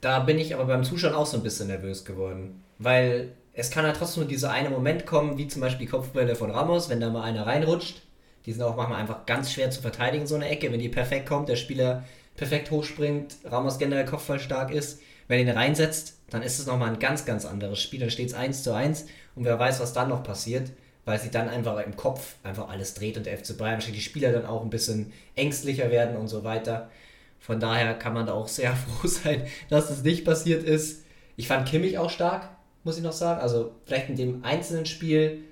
[0.00, 2.62] Da bin ich aber beim Zuschauen auch so ein bisschen nervös geworden.
[2.78, 6.36] Weil es kann halt trotzdem nur dieser eine Moment kommen, wie zum Beispiel die Kopfbälle
[6.36, 8.02] von Ramos, wenn da mal einer reinrutscht.
[8.46, 10.70] Die sind auch manchmal einfach ganz schwer zu verteidigen, so eine Ecke.
[10.70, 12.04] Wenn die perfekt kommt, der Spieler
[12.36, 15.00] perfekt hochspringt, Ramos generell kopfballstark ist.
[15.28, 18.00] Wenn er ihn reinsetzt, dann ist es nochmal ein ganz, ganz anderes Spiel.
[18.00, 20.70] Dann steht es 1 zu 1 und wer weiß, was dann noch passiert,
[21.04, 24.00] weil sich dann einfach im Kopf einfach alles dreht und der FC Bayern steht, die
[24.00, 26.90] Spieler dann auch ein bisschen ängstlicher werden und so weiter.
[27.38, 31.04] Von daher kann man da auch sehr froh sein, dass es nicht passiert ist.
[31.36, 32.50] Ich fand Kimmich auch stark
[32.84, 33.40] muss ich noch sagen.
[33.40, 35.44] Also vielleicht in dem einzelnen Spiel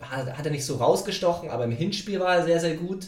[0.00, 3.06] hat, hat er nicht so rausgestochen, aber im Hinspiel war er sehr, sehr gut.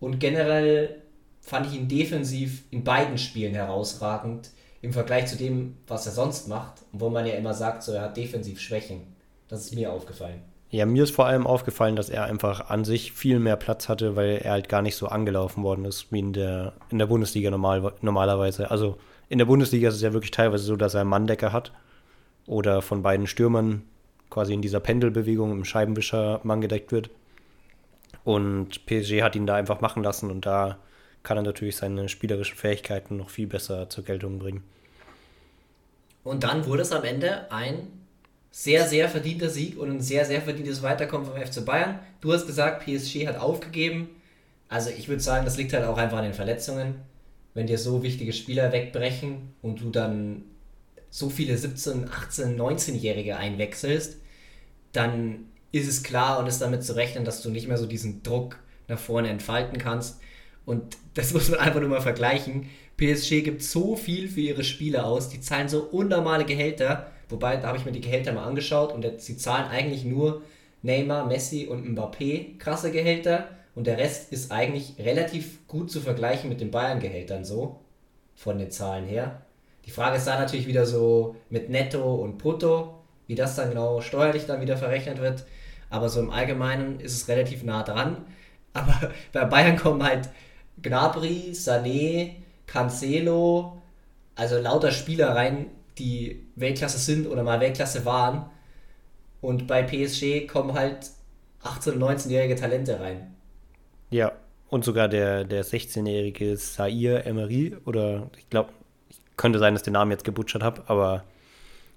[0.00, 1.02] Und generell
[1.48, 4.50] fand ich ihn defensiv in beiden Spielen herausragend
[4.82, 6.82] im Vergleich zu dem, was er sonst macht.
[6.92, 9.00] wo man ja immer sagt, so er hat defensiv Schwächen.
[9.48, 10.42] Das ist mir aufgefallen.
[10.70, 14.16] Ja, mir ist vor allem aufgefallen, dass er einfach an sich viel mehr Platz hatte,
[14.16, 17.50] weil er halt gar nicht so angelaufen worden ist wie in der, in der Bundesliga
[17.50, 18.70] normal, normalerweise.
[18.70, 18.98] Also
[19.30, 21.72] in der Bundesliga ist es ja wirklich teilweise so, dass er einen Manndecker hat
[22.46, 23.82] oder von beiden Stürmern
[24.28, 27.08] quasi in dieser Pendelbewegung im Scheibenwischer Mann gedeckt wird.
[28.24, 30.76] Und PSG hat ihn da einfach machen lassen und da
[31.22, 34.62] kann er natürlich seine spielerischen Fähigkeiten noch viel besser zur Geltung bringen.
[36.24, 37.88] Und dann wurde es am Ende ein
[38.50, 41.98] sehr, sehr verdienter Sieg und ein sehr, sehr verdientes Weiterkommen vom FC Bayern.
[42.20, 44.08] Du hast gesagt, PSG hat aufgegeben.
[44.68, 46.96] Also ich würde sagen, das liegt halt auch einfach an den Verletzungen.
[47.54, 50.44] Wenn dir so wichtige Spieler wegbrechen und du dann
[51.10, 54.18] so viele 17, 18, 19-Jährige einwechselst,
[54.92, 58.22] dann ist es klar und ist damit zu rechnen, dass du nicht mehr so diesen
[58.22, 60.20] Druck nach vorne entfalten kannst.
[60.68, 62.68] Und das muss man einfach nur mal vergleichen.
[62.98, 67.10] PSG gibt so viel für ihre Spieler aus, die zahlen so unnormale Gehälter.
[67.30, 70.42] Wobei, da habe ich mir die Gehälter mal angeschaut und sie zahlen eigentlich nur
[70.82, 73.48] Neymar, Messi und Mbappé krasse Gehälter.
[73.74, 77.80] Und der Rest ist eigentlich relativ gut zu vergleichen mit den Bayern-Gehältern so,
[78.34, 79.40] von den Zahlen her.
[79.86, 82.92] Die Frage ist da natürlich wieder so mit Netto und Brutto,
[83.26, 85.46] wie das dann genau steuerlich dann wieder verrechnet wird.
[85.88, 88.18] Aber so im Allgemeinen ist es relativ nah dran.
[88.74, 90.28] Aber bei Bayern kommen halt
[90.82, 92.36] Gnabry, Sané,
[92.66, 93.80] Cancelo,
[94.34, 95.66] also lauter Spieler rein,
[95.98, 98.46] die Weltklasse sind oder mal Weltklasse waren.
[99.40, 101.10] Und bei PSG kommen halt
[101.62, 103.34] 18- und 19-jährige Talente rein.
[104.10, 104.32] Ja,
[104.68, 108.70] und sogar der, der 16-jährige Sair Emery, oder ich glaube,
[109.36, 111.24] könnte sein, dass ich den Namen jetzt gebutschert habe, aber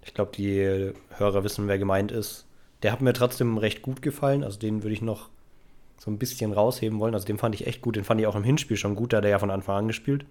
[0.06, 2.46] ich glaube, die Hörer wissen, wer gemeint ist.
[2.84, 4.44] Der hat mir trotzdem recht gut gefallen.
[4.44, 5.30] Also den würde ich noch
[6.02, 7.14] so ein bisschen rausheben wollen.
[7.14, 7.96] Also den fand ich echt gut.
[7.96, 9.14] Den fand ich auch im Hinspiel schon gut.
[9.14, 10.26] Da hat er ja von Anfang an gespielt.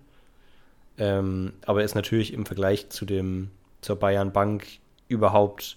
[0.99, 4.67] Ähm, aber er ist natürlich im Vergleich zu dem zur Bayern Bank
[5.07, 5.77] überhaupt,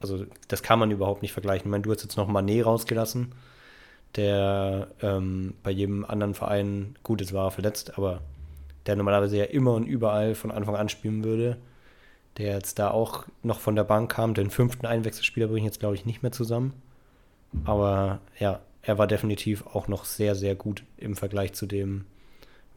[0.00, 1.68] also das kann man überhaupt nicht vergleichen.
[1.68, 3.32] Ich meine, du hast jetzt noch Manet rausgelassen,
[4.16, 8.22] der ähm, bei jedem anderen Verein, gut, es war verletzt, aber
[8.86, 11.58] der normalerweise ja immer und überall von Anfang an spielen würde,
[12.38, 14.34] der jetzt da auch noch von der Bank kam.
[14.34, 16.72] Den fünften Einwechselspieler bringe ich jetzt, glaube ich, nicht mehr zusammen.
[17.64, 22.04] Aber ja, er war definitiv auch noch sehr, sehr gut im Vergleich zu dem,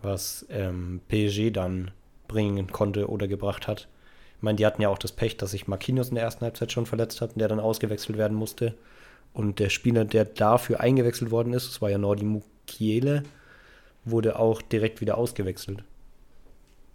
[0.01, 1.91] was ähm, PSG dann
[2.27, 3.87] bringen konnte oder gebracht hat.
[4.37, 6.71] Ich meine, die hatten ja auch das Pech, dass sich Marquinhos in der ersten Halbzeit
[6.71, 8.73] schon verletzt hat und der dann ausgewechselt werden musste.
[9.33, 13.21] Und der Spieler, der dafür eingewechselt worden ist, das war ja Nordi Mukiele,
[14.03, 15.83] wurde auch direkt wieder ausgewechselt.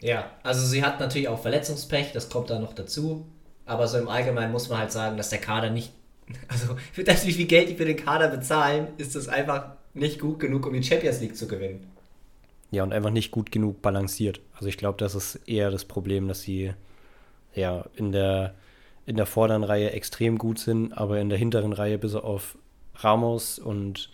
[0.00, 3.26] Ja, also sie hat natürlich auch Verletzungspech, das kommt da noch dazu.
[3.64, 5.92] Aber so im Allgemeinen muss man halt sagen, dass der Kader nicht
[6.48, 10.20] Also für das, wie viel Geld die für den Kader bezahlen, ist das einfach nicht
[10.20, 11.86] gut genug, um die Champions League zu gewinnen.
[12.70, 14.40] Ja, und einfach nicht gut genug balanciert.
[14.54, 16.72] Also ich glaube, das ist eher das Problem, dass sie
[17.54, 18.54] ja in der,
[19.06, 22.58] in der vorderen Reihe extrem gut sind, aber in der hinteren Reihe bis auf
[22.96, 24.10] Ramos und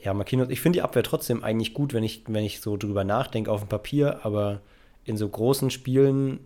[0.00, 3.04] ja, Marquinhos, ich finde die Abwehr trotzdem eigentlich gut, wenn ich, wenn ich so drüber
[3.04, 4.60] nachdenke auf dem Papier, aber
[5.04, 6.40] in so großen Spielen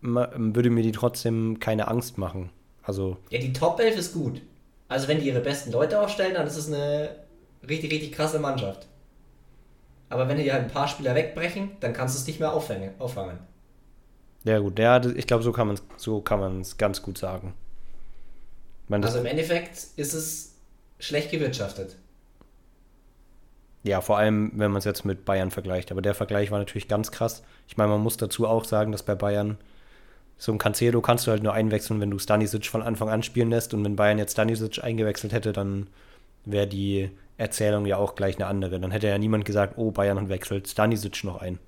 [0.00, 2.50] würde mir die trotzdem keine Angst machen.
[2.82, 3.16] Also.
[3.30, 4.40] Ja, die Top 11 ist gut.
[4.88, 7.10] Also wenn die ihre besten Leute aufstellen, dann ist es eine
[7.68, 8.86] richtig, richtig krasse Mannschaft.
[10.08, 12.90] Aber wenn die halt ein paar Spieler wegbrechen, dann kannst du es nicht mehr auffangen.
[12.98, 13.38] auffangen.
[14.44, 17.54] Ja gut, ja, ich glaube, so kann man es so ganz gut sagen.
[18.88, 20.56] Man, also im Endeffekt ist es
[20.98, 21.96] schlecht gewirtschaftet.
[23.82, 25.90] Ja, vor allem, wenn man es jetzt mit Bayern vergleicht.
[25.90, 27.42] Aber der Vergleich war natürlich ganz krass.
[27.68, 29.58] Ich meine, man muss dazu auch sagen, dass bei Bayern
[30.40, 33.50] so ein Cancelo kannst du halt nur einwechseln, wenn du Stanisic von Anfang an spielen
[33.50, 33.74] lässt.
[33.74, 35.88] Und wenn Bayern jetzt Stanisic eingewechselt hätte, dann
[36.46, 38.80] wäre die Erzählung ja auch gleich eine andere.
[38.80, 41.58] Dann hätte ja niemand gesagt, oh, Bayern wechselt Stanisic noch ein.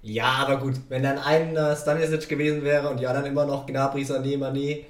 [0.00, 4.02] Ja, aber gut, wenn dann einer Stanisic gewesen wäre und die anderen immer noch Gnabry,
[4.02, 4.84] Sané, Mané,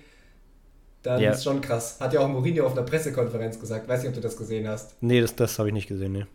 [1.03, 1.31] dann ja.
[1.31, 1.97] ist schon krass.
[1.99, 3.89] Hat ja auch Mourinho auf einer Pressekonferenz gesagt.
[3.89, 5.03] Weiß nicht, ob du das gesehen hast.
[5.03, 6.27] Nee, das, das habe ich nicht gesehen, nee.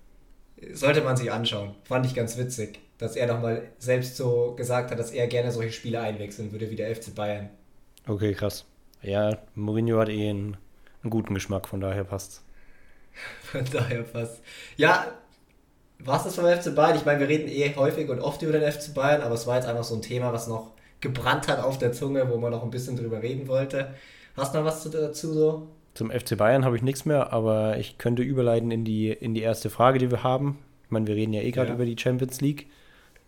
[0.73, 1.75] Sollte man sich anschauen.
[1.83, 5.71] Fand ich ganz witzig, dass er nochmal selbst so gesagt hat, dass er gerne solche
[5.71, 7.49] Spiele einwechseln würde wie der FC Bayern.
[8.07, 8.65] Okay, krass.
[9.01, 10.57] Ja, Mourinho hat eh einen,
[11.03, 12.41] einen guten Geschmack, von daher passt.
[13.41, 14.41] Von daher passt.
[14.75, 15.07] Ja,
[15.99, 16.97] war es das vom FC Bayern?
[16.97, 19.55] Ich meine, wir reden eh häufig und oft über den FC Bayern, aber es war
[19.55, 22.63] jetzt einfach so ein Thema, was noch gebrannt hat auf der Zunge, wo man noch
[22.63, 23.93] ein bisschen drüber reden wollte.
[24.35, 25.67] Hast du noch was dazu so?
[25.93, 29.41] Zum FC Bayern habe ich nichts mehr, aber ich könnte überleiten in die, in die
[29.41, 30.59] erste Frage, die wir haben.
[30.85, 31.73] Ich meine, wir reden ja eh gerade ja.
[31.73, 32.67] über die Champions League.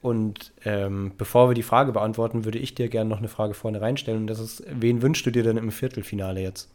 [0.01, 3.81] Und ähm, bevor wir die Frage beantworten, würde ich dir gerne noch eine Frage vorne
[3.81, 4.21] reinstellen.
[4.21, 6.69] Und das ist, wen wünschst du dir denn im Viertelfinale jetzt?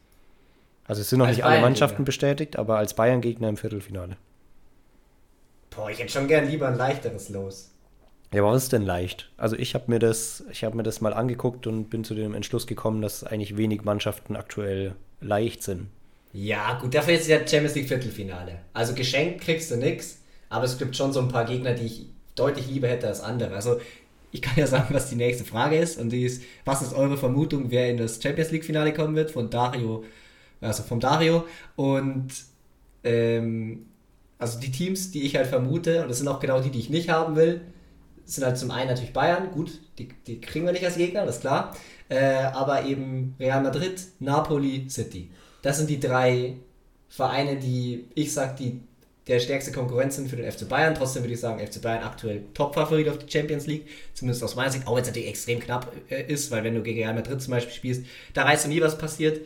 [0.87, 4.17] Also es sind noch als nicht alle Mannschaften bestätigt, aber als Bayern-Gegner im Viertelfinale.
[5.71, 7.71] Boah, ich hätte schon gern lieber ein leichteres Los.
[8.33, 9.31] Ja, aber was ist denn leicht?
[9.37, 12.35] Also ich habe mir das, ich habe mir das mal angeguckt und bin zu dem
[12.35, 15.87] Entschluss gekommen, dass eigentlich wenig Mannschaften aktuell leicht sind.
[16.33, 18.59] Ja, gut, dafür ist ja Champions League Viertelfinale.
[18.73, 22.07] Also geschenkt kriegst du nichts, aber es gibt schon so ein paar Gegner, die ich
[22.35, 23.55] deutlich lieber hätte als andere.
[23.55, 23.81] Also
[24.33, 27.17] ich kann ja sagen, was die nächste Frage ist und die ist, was ist eure
[27.17, 30.05] Vermutung, wer in das Champions League Finale kommen wird von Dario,
[30.61, 31.45] also vom Dario
[31.77, 32.29] und
[33.05, 33.87] ähm,
[34.39, 36.91] also die Teams, die ich halt vermute, und das sind auch genau die, die ich
[36.91, 37.61] nicht haben will,
[38.25, 41.37] sind halt zum einen natürlich Bayern, gut, die, die kriegen wir nicht als Gegner, das
[41.37, 41.77] ist klar,
[42.09, 45.31] äh, aber eben Real Madrid, Napoli, City.
[45.63, 46.57] Das sind die drei
[47.09, 48.81] Vereine, die ich sag, die
[49.27, 50.95] der stärkste Konkurrent sind für den FC Bayern.
[50.95, 54.71] Trotzdem würde ich sagen, FC Bayern aktuell Top-Favorit auf die Champions League, zumindest aus meiner
[54.71, 57.41] Sicht, auch wenn es natürlich extrem knapp äh, ist, weil wenn du gegen Real Madrid
[57.41, 59.41] zum Beispiel spielst, da weißt du nie, was passiert.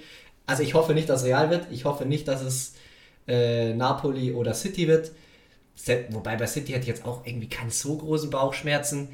[0.47, 1.67] Also ich hoffe nicht, dass Real wird.
[1.71, 2.75] Ich hoffe nicht, dass es
[3.29, 5.13] äh, Napoli oder City wird.
[6.11, 9.11] Wobei bei City hätte ich jetzt auch irgendwie keine so großen Bauchschmerzen.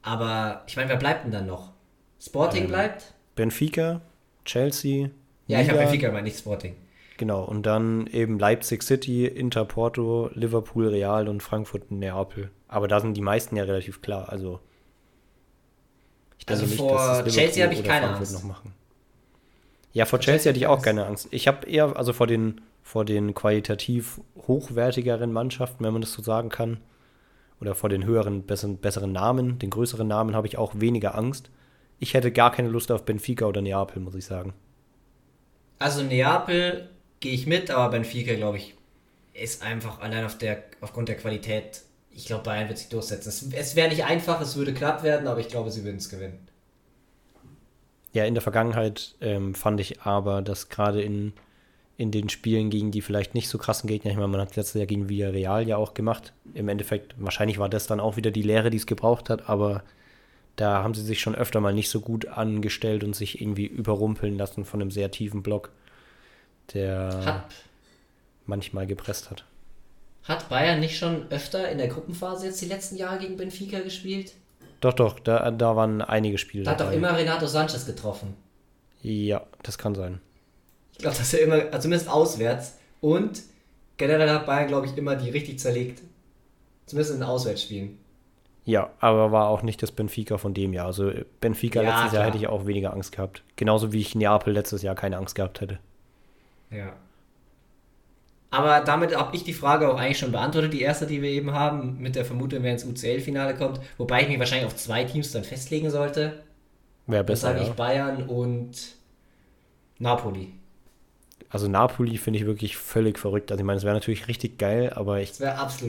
[0.00, 1.72] Aber ich meine, wer bleibt denn dann noch?
[2.18, 3.12] Sporting ähm, bleibt?
[3.34, 4.00] Benfica,
[4.44, 5.10] Chelsea.
[5.46, 6.74] Ja, ich habe Benfica gemeint, nicht Sporting.
[7.20, 12.50] Genau, und dann eben Leipzig City, Inter Porto, Liverpool Real und Frankfurt Neapel.
[12.66, 14.30] Aber da sind die meisten ja relativ klar.
[14.30, 14.58] Also,
[16.38, 18.32] ich also nicht, vor Chelsea habe ich keine Frankfurt Angst.
[18.32, 18.72] Noch machen.
[19.92, 21.28] Ja, vor Chelsea, Chelsea hatte ich auch keine Angst.
[21.30, 26.22] Ich habe eher, also vor den vor den qualitativ hochwertigeren Mannschaften, wenn man das so
[26.22, 26.80] sagen kann,
[27.60, 31.50] oder vor den höheren, besseren, besseren Namen, den größeren Namen, habe ich auch weniger Angst.
[31.98, 34.54] Ich hätte gar keine Lust auf Benfica oder Neapel, muss ich sagen.
[35.78, 36.88] Also Neapel
[37.20, 38.74] gehe ich mit, aber Benfica, glaube ich,
[39.32, 41.82] ist einfach allein auf der, aufgrund der Qualität.
[42.10, 43.28] Ich glaube, Bayern wird sich durchsetzen.
[43.28, 46.08] Es, es wäre nicht einfach, es würde knapp werden, aber ich glaube, sie würden es
[46.08, 46.48] gewinnen.
[48.12, 51.32] Ja, in der Vergangenheit ähm, fand ich aber, dass gerade in
[52.00, 54.10] in den Spielen gegen die vielleicht nicht so krassen Gegner.
[54.10, 56.32] Ich meine, man hat letztes Jahr gegen Villarreal ja auch gemacht.
[56.54, 59.82] Im Endeffekt, wahrscheinlich war das dann auch wieder die Lehre, die es gebraucht hat, aber
[60.56, 64.38] da haben sie sich schon öfter mal nicht so gut angestellt und sich irgendwie überrumpeln
[64.38, 65.72] lassen von einem sehr tiefen Block,
[66.74, 67.54] der hat,
[68.46, 69.44] manchmal gepresst hat.
[70.24, 74.32] Hat Bayern nicht schon öfter in der Gruppenphase jetzt die letzten Jahre gegen Benfica gespielt?
[74.80, 76.64] Doch, doch, da, da waren einige Spiele.
[76.64, 78.34] Da hat doch immer Renato Sanchez getroffen.
[79.02, 80.20] Ja, das kann sein.
[80.92, 82.78] Ich glaube, dass er immer, also zumindest auswärts.
[83.00, 83.42] Und
[83.96, 86.02] generell hat Bayern, glaube ich, immer die richtig zerlegt.
[86.86, 87.98] Zumindest in den Auswärtsspielen.
[88.64, 90.86] Ja, aber war auch nicht das Benfica von dem Jahr.
[90.86, 92.14] Also Benfica ja, letztes klar.
[92.14, 93.42] Jahr hätte ich auch weniger Angst gehabt.
[93.56, 95.78] Genauso wie ich Neapel letztes Jahr keine Angst gehabt hätte.
[96.70, 96.96] Ja.
[98.50, 101.52] Aber damit habe ich die Frage auch eigentlich schon beantwortet, die erste, die wir eben
[101.52, 103.80] haben, mit der Vermutung, wer ins UCL-Finale kommt.
[103.96, 106.42] Wobei ich mich wahrscheinlich auf zwei Teams dann festlegen sollte.
[107.06, 107.48] Wer besser?
[107.48, 108.96] Das sage ich Bayern und
[109.98, 110.52] Napoli.
[111.48, 113.52] also Napoli finde ich wirklich völlig verrückt.
[113.52, 115.32] Also ich meine, es wäre natürlich richtig geil, aber ich,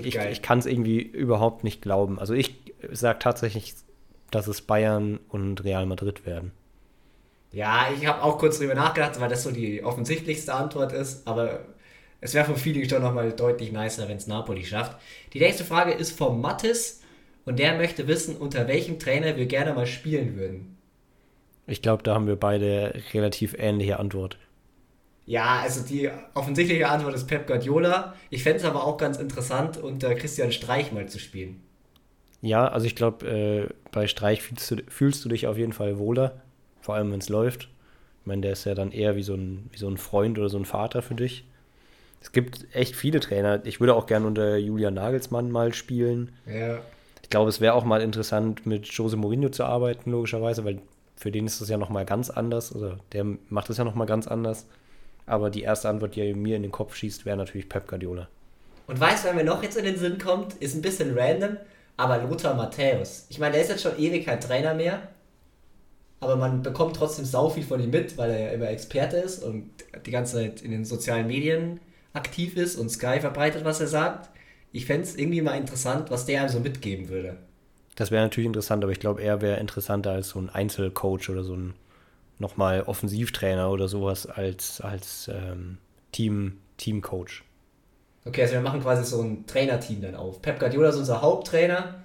[0.04, 2.20] ich, ich kann es irgendwie überhaupt nicht glauben.
[2.20, 2.56] Also ich
[2.91, 3.74] sage tatsächlich,
[4.30, 6.52] dass es Bayern und Real Madrid werden.
[7.52, 11.66] Ja, ich habe auch kurz drüber nachgedacht, weil das so die offensichtlichste Antwort ist, aber
[12.22, 14.98] es wäre vom Feeling schon nochmal deutlich nicer, wenn es Napoli schafft.
[15.34, 17.02] Die nächste Frage ist vom Mattis
[17.46, 20.78] und der möchte wissen, unter welchem Trainer wir gerne mal spielen würden.
[21.68, 24.38] Ich glaube, da haben wir beide relativ ähnliche Antwort.
[25.26, 28.16] Ja, also die offensichtliche Antwort ist Pep Guardiola.
[28.30, 31.62] Ich fände es aber auch ganz interessant, unter Christian Streich mal zu spielen.
[32.42, 36.00] Ja, also ich glaube, äh, bei Streich fühlst du, fühlst du dich auf jeden Fall
[36.00, 36.42] wohler,
[36.82, 37.70] vor allem wenn es läuft.
[38.22, 40.50] Ich meine, der ist ja dann eher wie so, ein, wie so ein Freund oder
[40.50, 41.46] so ein Vater für dich.
[42.22, 43.65] Es gibt echt viele Trainer.
[43.65, 46.32] Ich würde auch gerne unter Julian Nagelsmann mal spielen.
[46.46, 46.80] Ja.
[47.24, 50.80] Ich glaube, es wäre auch mal interessant, mit Jose Mourinho zu arbeiten, logischerweise, weil
[51.15, 52.74] für den ist das ja nochmal ganz anders.
[52.74, 54.67] Also der macht das ja nochmal ganz anders.
[55.26, 58.28] Aber die erste Antwort, die mir in den Kopf schießt, wäre natürlich Pep Guardiola.
[58.88, 60.54] Und weißt du, wer mir noch jetzt in den Sinn kommt?
[60.56, 61.58] Ist ein bisschen random,
[61.98, 63.26] aber Lothar Matthäus.
[63.30, 65.02] Ich meine, der ist jetzt schon ewig kein Trainer mehr.
[66.22, 69.44] Aber man bekommt trotzdem sau viel von ihm mit, weil er ja immer Experte ist
[69.44, 69.70] und
[70.06, 71.82] die ganze Zeit in den sozialen Medien
[72.14, 74.30] aktiv ist und Sky verbreitet, was er sagt.
[74.72, 77.38] Ich fände es irgendwie mal interessant, was der einem so mitgeben würde.
[77.96, 81.44] Das wäre natürlich interessant, aber ich glaube, er wäre interessanter als so ein Einzelcoach oder
[81.44, 81.74] so ein
[82.40, 85.78] nochmal Offensivtrainer oder sowas als, als ähm,
[86.12, 87.44] Team, Teamcoach.
[88.26, 90.42] Okay, also wir machen quasi so ein Trainerteam dann auf.
[90.42, 92.04] Pep Guardiola ist unser Haupttrainer,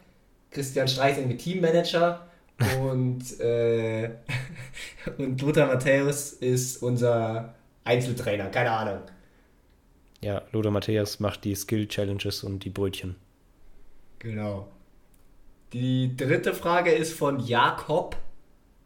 [0.50, 2.26] Christian Streich irgendwie Teammanager
[2.80, 4.10] und, äh,
[5.18, 9.00] und Lothar Matthäus ist unser Einzeltrainer, keine Ahnung.
[10.22, 13.16] Ja, Lothar Matthäus macht die Skill Challenges und die Brötchen.
[14.18, 14.68] Genau.
[15.72, 18.16] Die dritte Frage ist von Jakob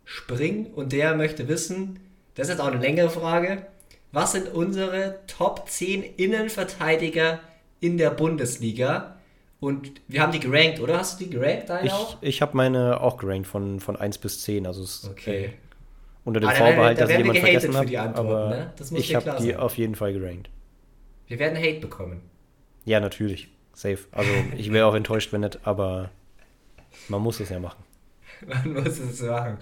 [0.05, 2.01] Spring und der möchte wissen,
[2.35, 3.67] das ist jetzt auch eine längere Frage,
[4.13, 7.41] was sind unsere Top 10 Innenverteidiger
[7.79, 9.20] in der Bundesliga?
[9.61, 10.99] Und wir haben die gerankt, oder?
[10.99, 12.17] Hast du die gerankt, deine ich, auch?
[12.23, 14.67] Ich habe meine auch gerankt von, von 1 bis 10.
[14.67, 15.45] Also es, okay.
[15.45, 15.51] Äh,
[16.25, 18.01] unter dem ah, Vorbehalt, dass ich jemand vergessen habe.
[18.01, 18.73] Aber ne?
[18.99, 20.49] ich habe die auf jeden Fall gerankt.
[21.27, 22.23] Wir werden Hate bekommen.
[22.85, 23.49] Ja, natürlich.
[23.75, 23.99] Safe.
[24.13, 26.11] Also ich wäre auch enttäuscht, wenn nicht, aber
[27.09, 27.85] man muss es ja machen.
[28.47, 29.59] Man muss es machen.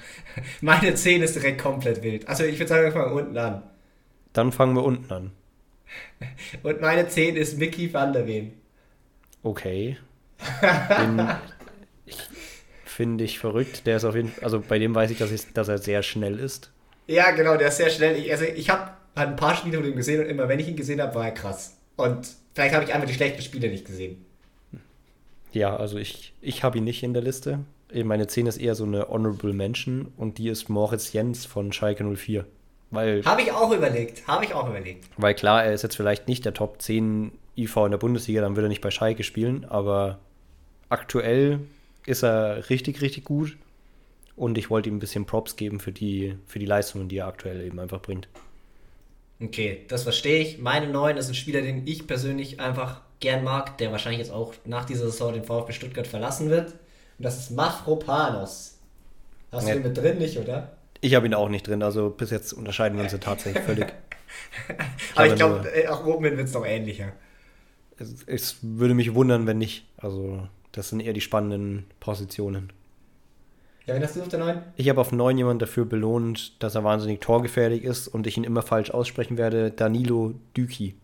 [0.60, 2.28] Meine 10 ist direkt komplett wild.
[2.28, 3.64] Also ich würde sagen, wir fangen unten an.
[4.32, 5.32] Dann fangen wir unten an.
[6.62, 8.52] Und meine 10 ist Mickey van der Ven.
[9.48, 9.96] Okay.
[10.98, 11.26] Den
[12.84, 13.86] finde ich verrückt.
[13.86, 16.02] Der ist auf jeden Fall, also bei dem weiß ich, dass, ich, dass er sehr
[16.02, 16.70] schnell ist.
[17.06, 18.16] Ja, genau, der ist sehr schnell.
[18.16, 20.76] Ich, also ich habe ein paar Spiele von ihm gesehen und immer wenn ich ihn
[20.76, 21.78] gesehen habe, war er krass.
[21.96, 24.22] Und vielleicht habe ich einfach die schlechten Spiele nicht gesehen.
[25.52, 27.60] Ja, also ich, ich habe ihn nicht in der Liste.
[28.04, 32.04] Meine 10 ist eher so eine Honorable Mention und die ist Moritz Jens von Schalke
[32.04, 32.44] 04.
[32.90, 35.06] Weil, habe ich auch überlegt, habe ich auch überlegt.
[35.16, 38.56] Weil klar, er ist jetzt vielleicht nicht der Top 10 IV in der Bundesliga, dann
[38.56, 40.18] würde er nicht bei Schalke spielen, aber
[40.88, 41.60] aktuell
[42.06, 43.56] ist er richtig, richtig gut
[44.36, 47.26] und ich wollte ihm ein bisschen Props geben für die, für die Leistungen, die er
[47.26, 48.28] aktuell eben einfach bringt.
[49.40, 50.58] Okay, das verstehe ich.
[50.58, 54.54] Meine 9 ist ein Spieler, den ich persönlich einfach gern mag, der wahrscheinlich jetzt auch
[54.64, 56.72] nach dieser Saison den VfB Stuttgart verlassen wird.
[57.18, 58.78] Und das ist Mafropanos.
[59.52, 59.74] Hast ja.
[59.74, 60.72] du den mit drin, nicht, oder?
[61.00, 63.86] Ich habe ihn auch nicht drin, also bis jetzt unterscheiden wir uns ja tatsächlich völlig.
[65.14, 67.12] Aber ich glaube, äh, auch oben wird es noch ähnlicher.
[67.98, 69.86] Es, es, würde mich wundern, wenn nicht.
[69.96, 72.72] Also, das sind eher die spannenden Positionen.
[73.86, 74.62] Ja, wen hast du auf der 9?
[74.76, 78.44] Ich habe auf 9 jemanden dafür belohnt, dass er wahnsinnig torgefährlich ist und ich ihn
[78.44, 79.70] immer falsch aussprechen werde.
[79.70, 80.94] Danilo Düki.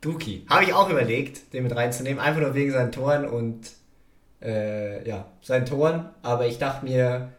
[0.00, 0.44] Duki.
[0.48, 3.70] Habe ich auch überlegt, den mit reinzunehmen, einfach nur wegen seinen Toren und
[4.42, 6.10] äh, ja, seinen Toren.
[6.22, 7.32] Aber ich dachte mir,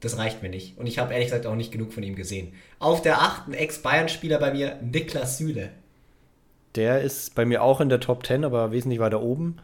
[0.00, 0.76] das reicht mir nicht.
[0.76, 2.54] Und ich habe ehrlich gesagt auch nicht genug von ihm gesehen.
[2.80, 5.70] Auf der achten Ex-Bayern-Spieler bei mir, Niklas Süle.
[6.74, 9.58] Der ist bei mir auch in der Top 10, aber wesentlich weiter oben.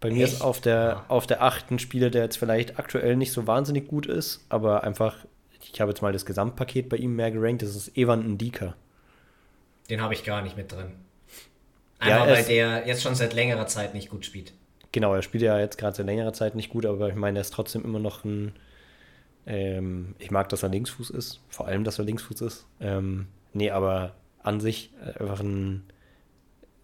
[0.00, 0.34] Bei mir Echt?
[0.34, 1.04] ist auf der, ja.
[1.08, 5.16] auf der achten Spieler, der jetzt vielleicht aktuell nicht so wahnsinnig gut ist, aber einfach,
[5.72, 8.74] ich habe jetzt mal das Gesamtpaket bei ihm mehr gerankt, das ist Evan Ndika.
[9.90, 10.92] Den habe ich gar nicht mit drin.
[11.98, 14.54] Einfach ja, weil der jetzt schon seit längerer Zeit nicht gut spielt.
[14.92, 17.42] Genau, er spielt ja jetzt gerade seit längerer Zeit nicht gut, aber ich meine, er
[17.42, 18.52] ist trotzdem immer noch ein.
[19.46, 22.66] Ähm, ich mag, dass er Linksfuß ist, vor allem, dass er Linksfuß ist.
[22.80, 25.84] Ähm, nee, aber an sich einfach ein,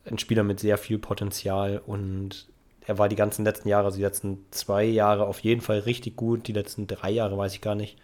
[0.06, 2.46] ein Spieler mit sehr viel Potenzial und
[2.86, 6.14] er war die ganzen letzten Jahre, also die letzten zwei Jahre auf jeden Fall richtig
[6.16, 6.46] gut.
[6.46, 7.98] Die letzten drei Jahre weiß ich gar nicht.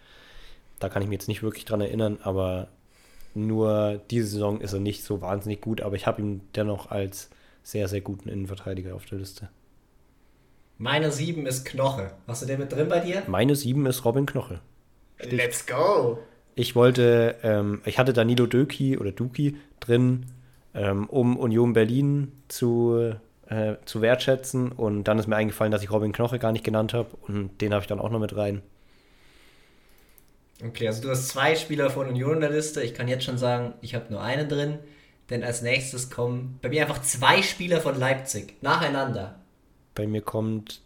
[0.79, 2.67] Da kann ich mich jetzt nicht wirklich dran erinnern, aber
[3.33, 7.29] nur diese Saison ist er nicht so wahnsinnig gut, aber ich habe ihn dennoch als
[7.63, 9.49] sehr, sehr guten Innenverteidiger auf der Liste.
[10.77, 12.11] Meine 7 ist Knoche.
[12.27, 13.23] Hast du den mit drin bei dir?
[13.27, 14.59] Meine 7 ist Robin Knoche.
[15.17, 15.31] Stich.
[15.31, 16.19] Let's go!
[16.55, 20.25] Ich wollte, ähm, ich hatte Danilo Döki oder Duki drin,
[20.73, 23.13] ähm, um Union Berlin zu,
[23.47, 24.71] äh, zu wertschätzen.
[24.71, 27.09] Und dann ist mir eingefallen, dass ich Robin Knoche gar nicht genannt habe.
[27.27, 28.61] Und den habe ich dann auch noch mit rein.
[30.65, 32.81] Okay, also du hast zwei Spieler von Union in der Liste.
[32.81, 34.79] Ich kann jetzt schon sagen, ich habe nur einen drin.
[35.29, 39.39] Denn als nächstes kommen bei mir einfach zwei Spieler von Leipzig nacheinander.
[39.95, 40.81] Bei mir kommt,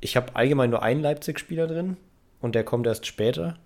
[0.00, 1.96] ich habe allgemein nur einen Leipzig-Spieler drin
[2.40, 3.58] und der kommt erst später.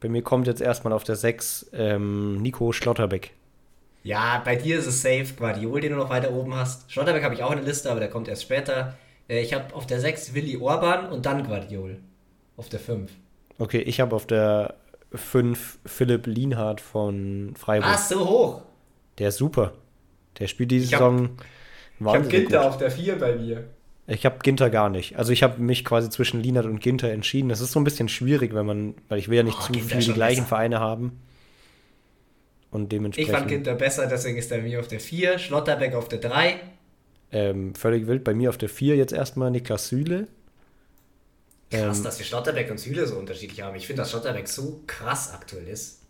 [0.00, 3.34] Bei mir kommt jetzt erstmal auf der 6 ähm, Nico Schlotterbeck.
[4.02, 6.90] Ja, bei dir ist es safe Guardiol, den du noch weiter oben hast.
[6.90, 8.96] Schlotterbeck habe ich auch in der Liste, aber der kommt erst später.
[9.28, 11.98] Äh, ich habe auf der 6 Willi Orban und dann Guardiol.
[12.56, 13.10] Auf der 5.
[13.58, 14.74] Okay, ich habe auf der
[15.14, 17.90] 5 Philipp Lienhardt von Freiburg.
[17.92, 18.62] Ah, so hoch.
[19.18, 19.72] Der ist super.
[20.38, 21.30] Der spielt diese Ich hab- Saison
[22.00, 22.66] Ich habe Ginter gut.
[22.68, 23.64] auf der 4 bei mir.
[24.08, 25.16] Ich habe Ginter gar nicht.
[25.16, 27.48] Also ich habe mich quasi zwischen Lienhardt und Ginter entschieden.
[27.50, 29.72] Das ist so ein bisschen schwierig, wenn man, weil ich will ja nicht Oh, zu
[29.72, 30.48] Ginter viel ist die gleichen besser.
[30.48, 31.20] Vereine haben.
[32.72, 35.94] Und Ich dementsprechend fand Ginter besser, deswegen ist er bei mir auf der 4, Schlotterbeck
[35.94, 36.60] auf der 3.
[37.32, 38.24] ähm, völlig wild.
[38.24, 40.28] Bei mir auf der 4 jetzt erstmal Niklas Süle.
[41.70, 43.74] Krass, Ähm, dass wir Schlotterbeck und Süle so unterschiedlich haben.
[43.76, 46.02] Ich finde, dass Schlotterbeck so krass aktuell ist.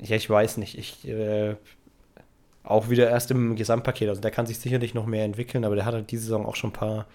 [0.00, 0.76] Ja, ich weiß nicht.
[0.78, 1.56] Ich äh,
[2.64, 4.08] auch wieder erst im Gesamtpaket.
[4.08, 6.56] Also der kann sich sicherlich noch mehr entwickeln, aber der hat halt diese Saison auch
[6.56, 7.06] schon ein paar,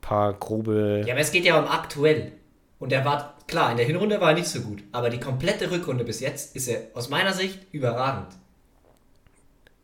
[0.00, 1.04] paar grobe.
[1.06, 2.32] Ja, aber es geht ja um aktuell.
[2.78, 4.82] Und er war, klar, in der Hinrunde war er nicht so gut.
[4.92, 8.28] Aber die komplette Rückrunde bis jetzt ist er aus meiner Sicht überragend.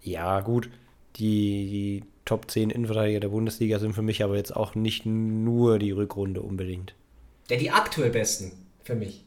[0.03, 0.68] Ja, gut.
[1.16, 5.78] Die, die Top 10 Innenverteidiger der Bundesliga sind für mich aber jetzt auch nicht nur
[5.78, 6.95] die Rückrunde unbedingt.
[7.49, 8.53] Der die aktuell besten
[8.84, 9.24] für mich.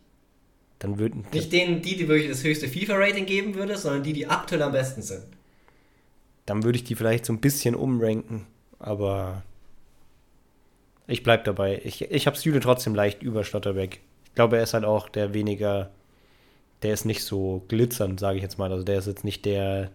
[0.79, 1.25] Dann würden.
[1.33, 4.71] Nicht denen, die, die wirklich das höchste FIFA-Rating geben würde, sondern die, die aktuell am
[4.71, 5.23] besten sind.
[6.45, 8.45] Dann würde ich die vielleicht so ein bisschen umranken,
[8.79, 9.43] aber
[11.07, 11.81] ich bleib dabei.
[11.83, 14.01] Ich, ich habe Süle trotzdem leicht über Schlotterbeck.
[14.25, 15.91] Ich glaube, er ist halt auch der weniger,
[16.81, 18.71] der ist nicht so glitzernd, sage ich jetzt mal.
[18.71, 19.91] Also der ist jetzt nicht der,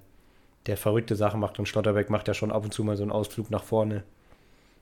[0.66, 3.12] der verrückte Sachen macht und Schlotterbeck macht ja schon ab und zu mal so einen
[3.12, 4.04] Ausflug nach vorne.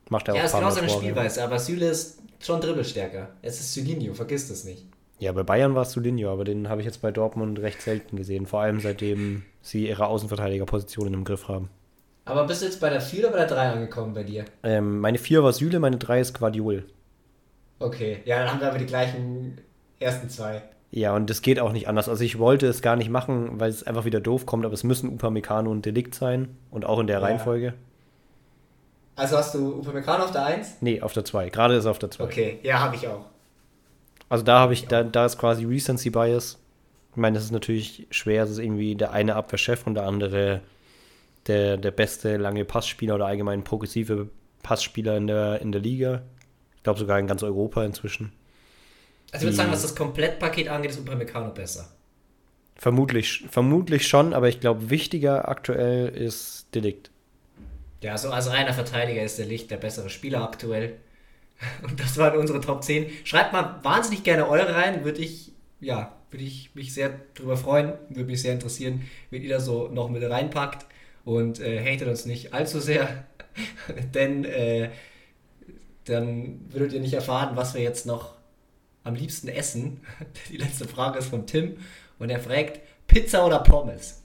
[0.08, 1.00] Macht er Ja, auch ist genau seine Tore.
[1.00, 3.30] Spielweise, aber Süle ist schon dribbelstärker.
[3.42, 4.84] Es ist Sylinho, vergiss das nicht.
[5.18, 8.16] Ja, bei Bayern war es Solinho, aber den habe ich jetzt bei Dortmund recht selten
[8.16, 8.46] gesehen.
[8.46, 11.70] Vor allem seitdem sie ihre Außenverteidigerpositionen im Griff haben.
[12.26, 14.44] Aber bist du jetzt bei der 4 oder bei der 3 angekommen bei dir?
[14.62, 16.84] Ähm, meine 4 war Süle, meine 3 ist Guardiol.
[17.78, 19.58] Okay, ja, dann haben wir aber die gleichen
[20.00, 20.62] ersten zwei.
[20.90, 22.08] Ja, und das geht auch nicht anders.
[22.08, 24.82] Also ich wollte es gar nicht machen, weil es einfach wieder doof kommt, aber es
[24.84, 26.56] müssen Upamecano und Delikt sein.
[26.70, 27.24] Und auch in der Ja.
[27.24, 27.74] Reihenfolge.
[29.14, 30.76] Also hast du Upamecano auf der 1?
[30.80, 31.50] Nee, auf der 2.
[31.50, 32.24] Gerade ist er auf der 2.
[32.24, 33.24] Okay, ja, habe ich auch.
[34.28, 36.58] Also da habe ich, da, da ist quasi Recency Bias.
[37.12, 38.44] Ich meine, das ist natürlich schwer.
[38.44, 40.60] Es ist irgendwie der eine Abwehrchef und der andere
[41.46, 44.28] der, der beste lange Passspieler oder allgemein progressive
[44.62, 46.22] Passspieler in der, in der Liga.
[46.76, 48.32] Ich glaube sogar in ganz Europa inzwischen.
[49.32, 51.88] Also ich würde sagen, was das Komplettpaket angeht, ist Upamecano besser.
[52.76, 57.10] Vermutlich, vermutlich schon, aber ich glaube, wichtiger aktuell ist Delikt.
[58.02, 60.96] Ja, so als reiner Verteidiger ist der Licht der bessere Spieler aktuell.
[61.82, 63.06] Und das waren unsere Top 10.
[63.24, 67.94] Schreibt mal wahnsinnig gerne eure rein, würde ich, ja, würde ich mich sehr drüber freuen,
[68.10, 70.86] würde mich sehr interessieren, wenn ihr da so noch mit reinpackt
[71.26, 73.26] und äh, hatet uns nicht allzu sehr,
[74.14, 74.90] denn äh,
[76.04, 78.34] dann würdet ihr nicht erfahren, was wir jetzt noch
[79.04, 80.00] am liebsten essen.
[80.50, 81.78] Die letzte Frage ist von Tim
[82.18, 84.22] und er fragt, Pizza oder Pommes?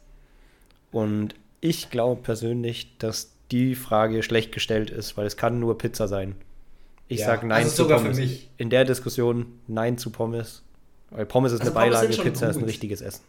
[0.92, 6.08] Und ich glaube persönlich, dass die Frage schlecht gestellt ist, weil es kann nur Pizza
[6.08, 6.36] sein.
[7.08, 8.16] Ich Ja, sage nein also zu sogar für Pommes.
[8.16, 8.50] mich.
[8.58, 10.64] In der Diskussion nein zu Pommes.
[11.12, 12.68] Weil Pommes ist Also eine Pommes Beilage, Pizza ist ein gut.
[12.68, 13.24] richtiges Essen.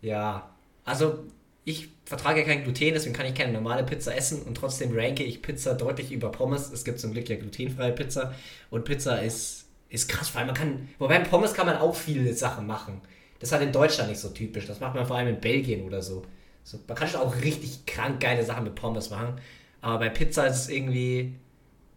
[0.00, 0.50] Ja,
[0.84, 1.24] also
[1.66, 5.24] ich vertrage ja kein Gluten, deswegen kann ich keine normale Pizza essen und trotzdem ranke
[5.24, 6.70] ich Pizza deutlich über Pommes.
[6.70, 8.34] Es gibt zum Glück ja glutenfreie Pizza
[8.70, 12.68] und Pizza ist, ist krass, weil man kann, wobei Pommes kann man auch viele Sachen
[12.68, 13.00] machen.
[13.40, 15.84] Das ist halt in Deutschland nicht so typisch, das macht man vor allem in Belgien
[15.84, 16.22] oder so.
[16.62, 19.40] so man kann schon auch richtig krank geile Sachen mit Pommes machen,
[19.80, 21.34] aber bei Pizza ist es irgendwie,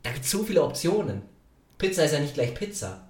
[0.02, 1.22] da gibt es so viele Optionen.
[1.78, 3.08] Pizza ist ja nicht gleich Pizza.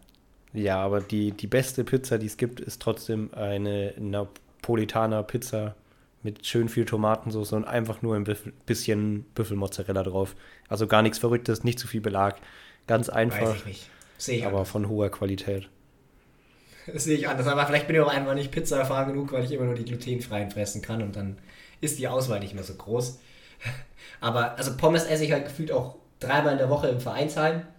[0.51, 5.75] Ja, aber die, die beste Pizza, die es gibt, ist trotzdem eine Napolitaner Pizza
[6.23, 8.25] mit schön viel Tomatensauce und einfach nur ein
[8.65, 10.35] bisschen Büffelmozzarella drauf.
[10.67, 12.37] Also gar nichts Verrücktes, nicht zu viel Belag.
[12.87, 13.89] Ganz Weiß einfach, ich nicht.
[14.17, 15.69] Sehe ich aber von hoher Qualität.
[16.91, 19.45] Das sehe ich anders, aber vielleicht bin ich auch einfach nicht Pizza erfahren genug, weil
[19.45, 21.37] ich immer nur die glutenfreien fressen kann und dann
[21.81, 23.19] ist die Auswahl nicht mehr so groß.
[24.21, 27.63] Aber also Pommes esse ich halt gefühlt auch dreimal in der Woche im Vereinsheim.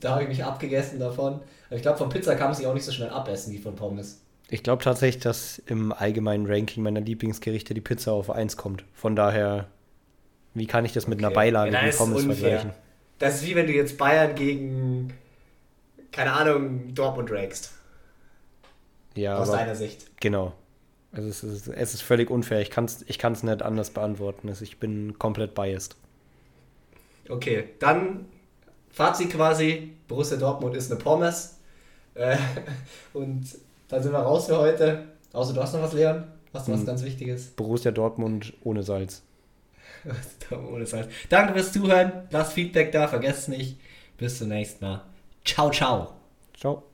[0.00, 1.40] Da habe ich mich abgegessen davon.
[1.66, 3.76] Aber ich glaube, von Pizza kann man sich auch nicht so schnell abessen wie von
[3.76, 4.22] Pommes.
[4.48, 8.84] Ich glaube tatsächlich, dass im allgemeinen Ranking meiner Lieblingsgerichte die Pizza auf 1 kommt.
[8.94, 9.66] Von daher,
[10.54, 11.34] wie kann ich das mit einer Okay.
[11.34, 12.70] Beilage Ja, wie Pommes vergleichen?
[13.18, 15.12] Das ist wie wenn du jetzt Bayern gegen,
[16.12, 17.72] keine Ahnung, Dortmund ragst.
[19.14, 20.06] Ja, aus aber- deiner Sicht.
[20.20, 20.52] Genau.
[21.12, 22.60] Also es ist, es ist völlig unfair.
[22.60, 24.48] Ich kann es ich kann's nicht anders beantworten.
[24.48, 25.96] Also ich bin komplett biased.
[27.28, 28.26] Okay, dann
[28.90, 31.58] Fazit quasi, Borussia Dortmund ist eine Pommes.
[32.14, 32.36] Äh,
[33.14, 33.46] und
[33.88, 35.04] dann sind wir raus für heute.
[35.32, 36.24] Außer du hast noch was, Leon?
[36.52, 36.86] Hast du was Hm.
[36.86, 37.48] ganz Wichtiges?
[37.48, 39.22] Borussia Dortmund ohne Salz.
[40.72, 41.08] Ohne Salz.
[41.28, 42.12] Danke fürs Zuhören.
[42.30, 43.78] Lasst Feedback da, vergesst nicht.
[44.18, 45.02] Bis zum nächsten Mal.
[45.44, 46.12] Ciao, ciao.
[46.56, 46.86] Ciao.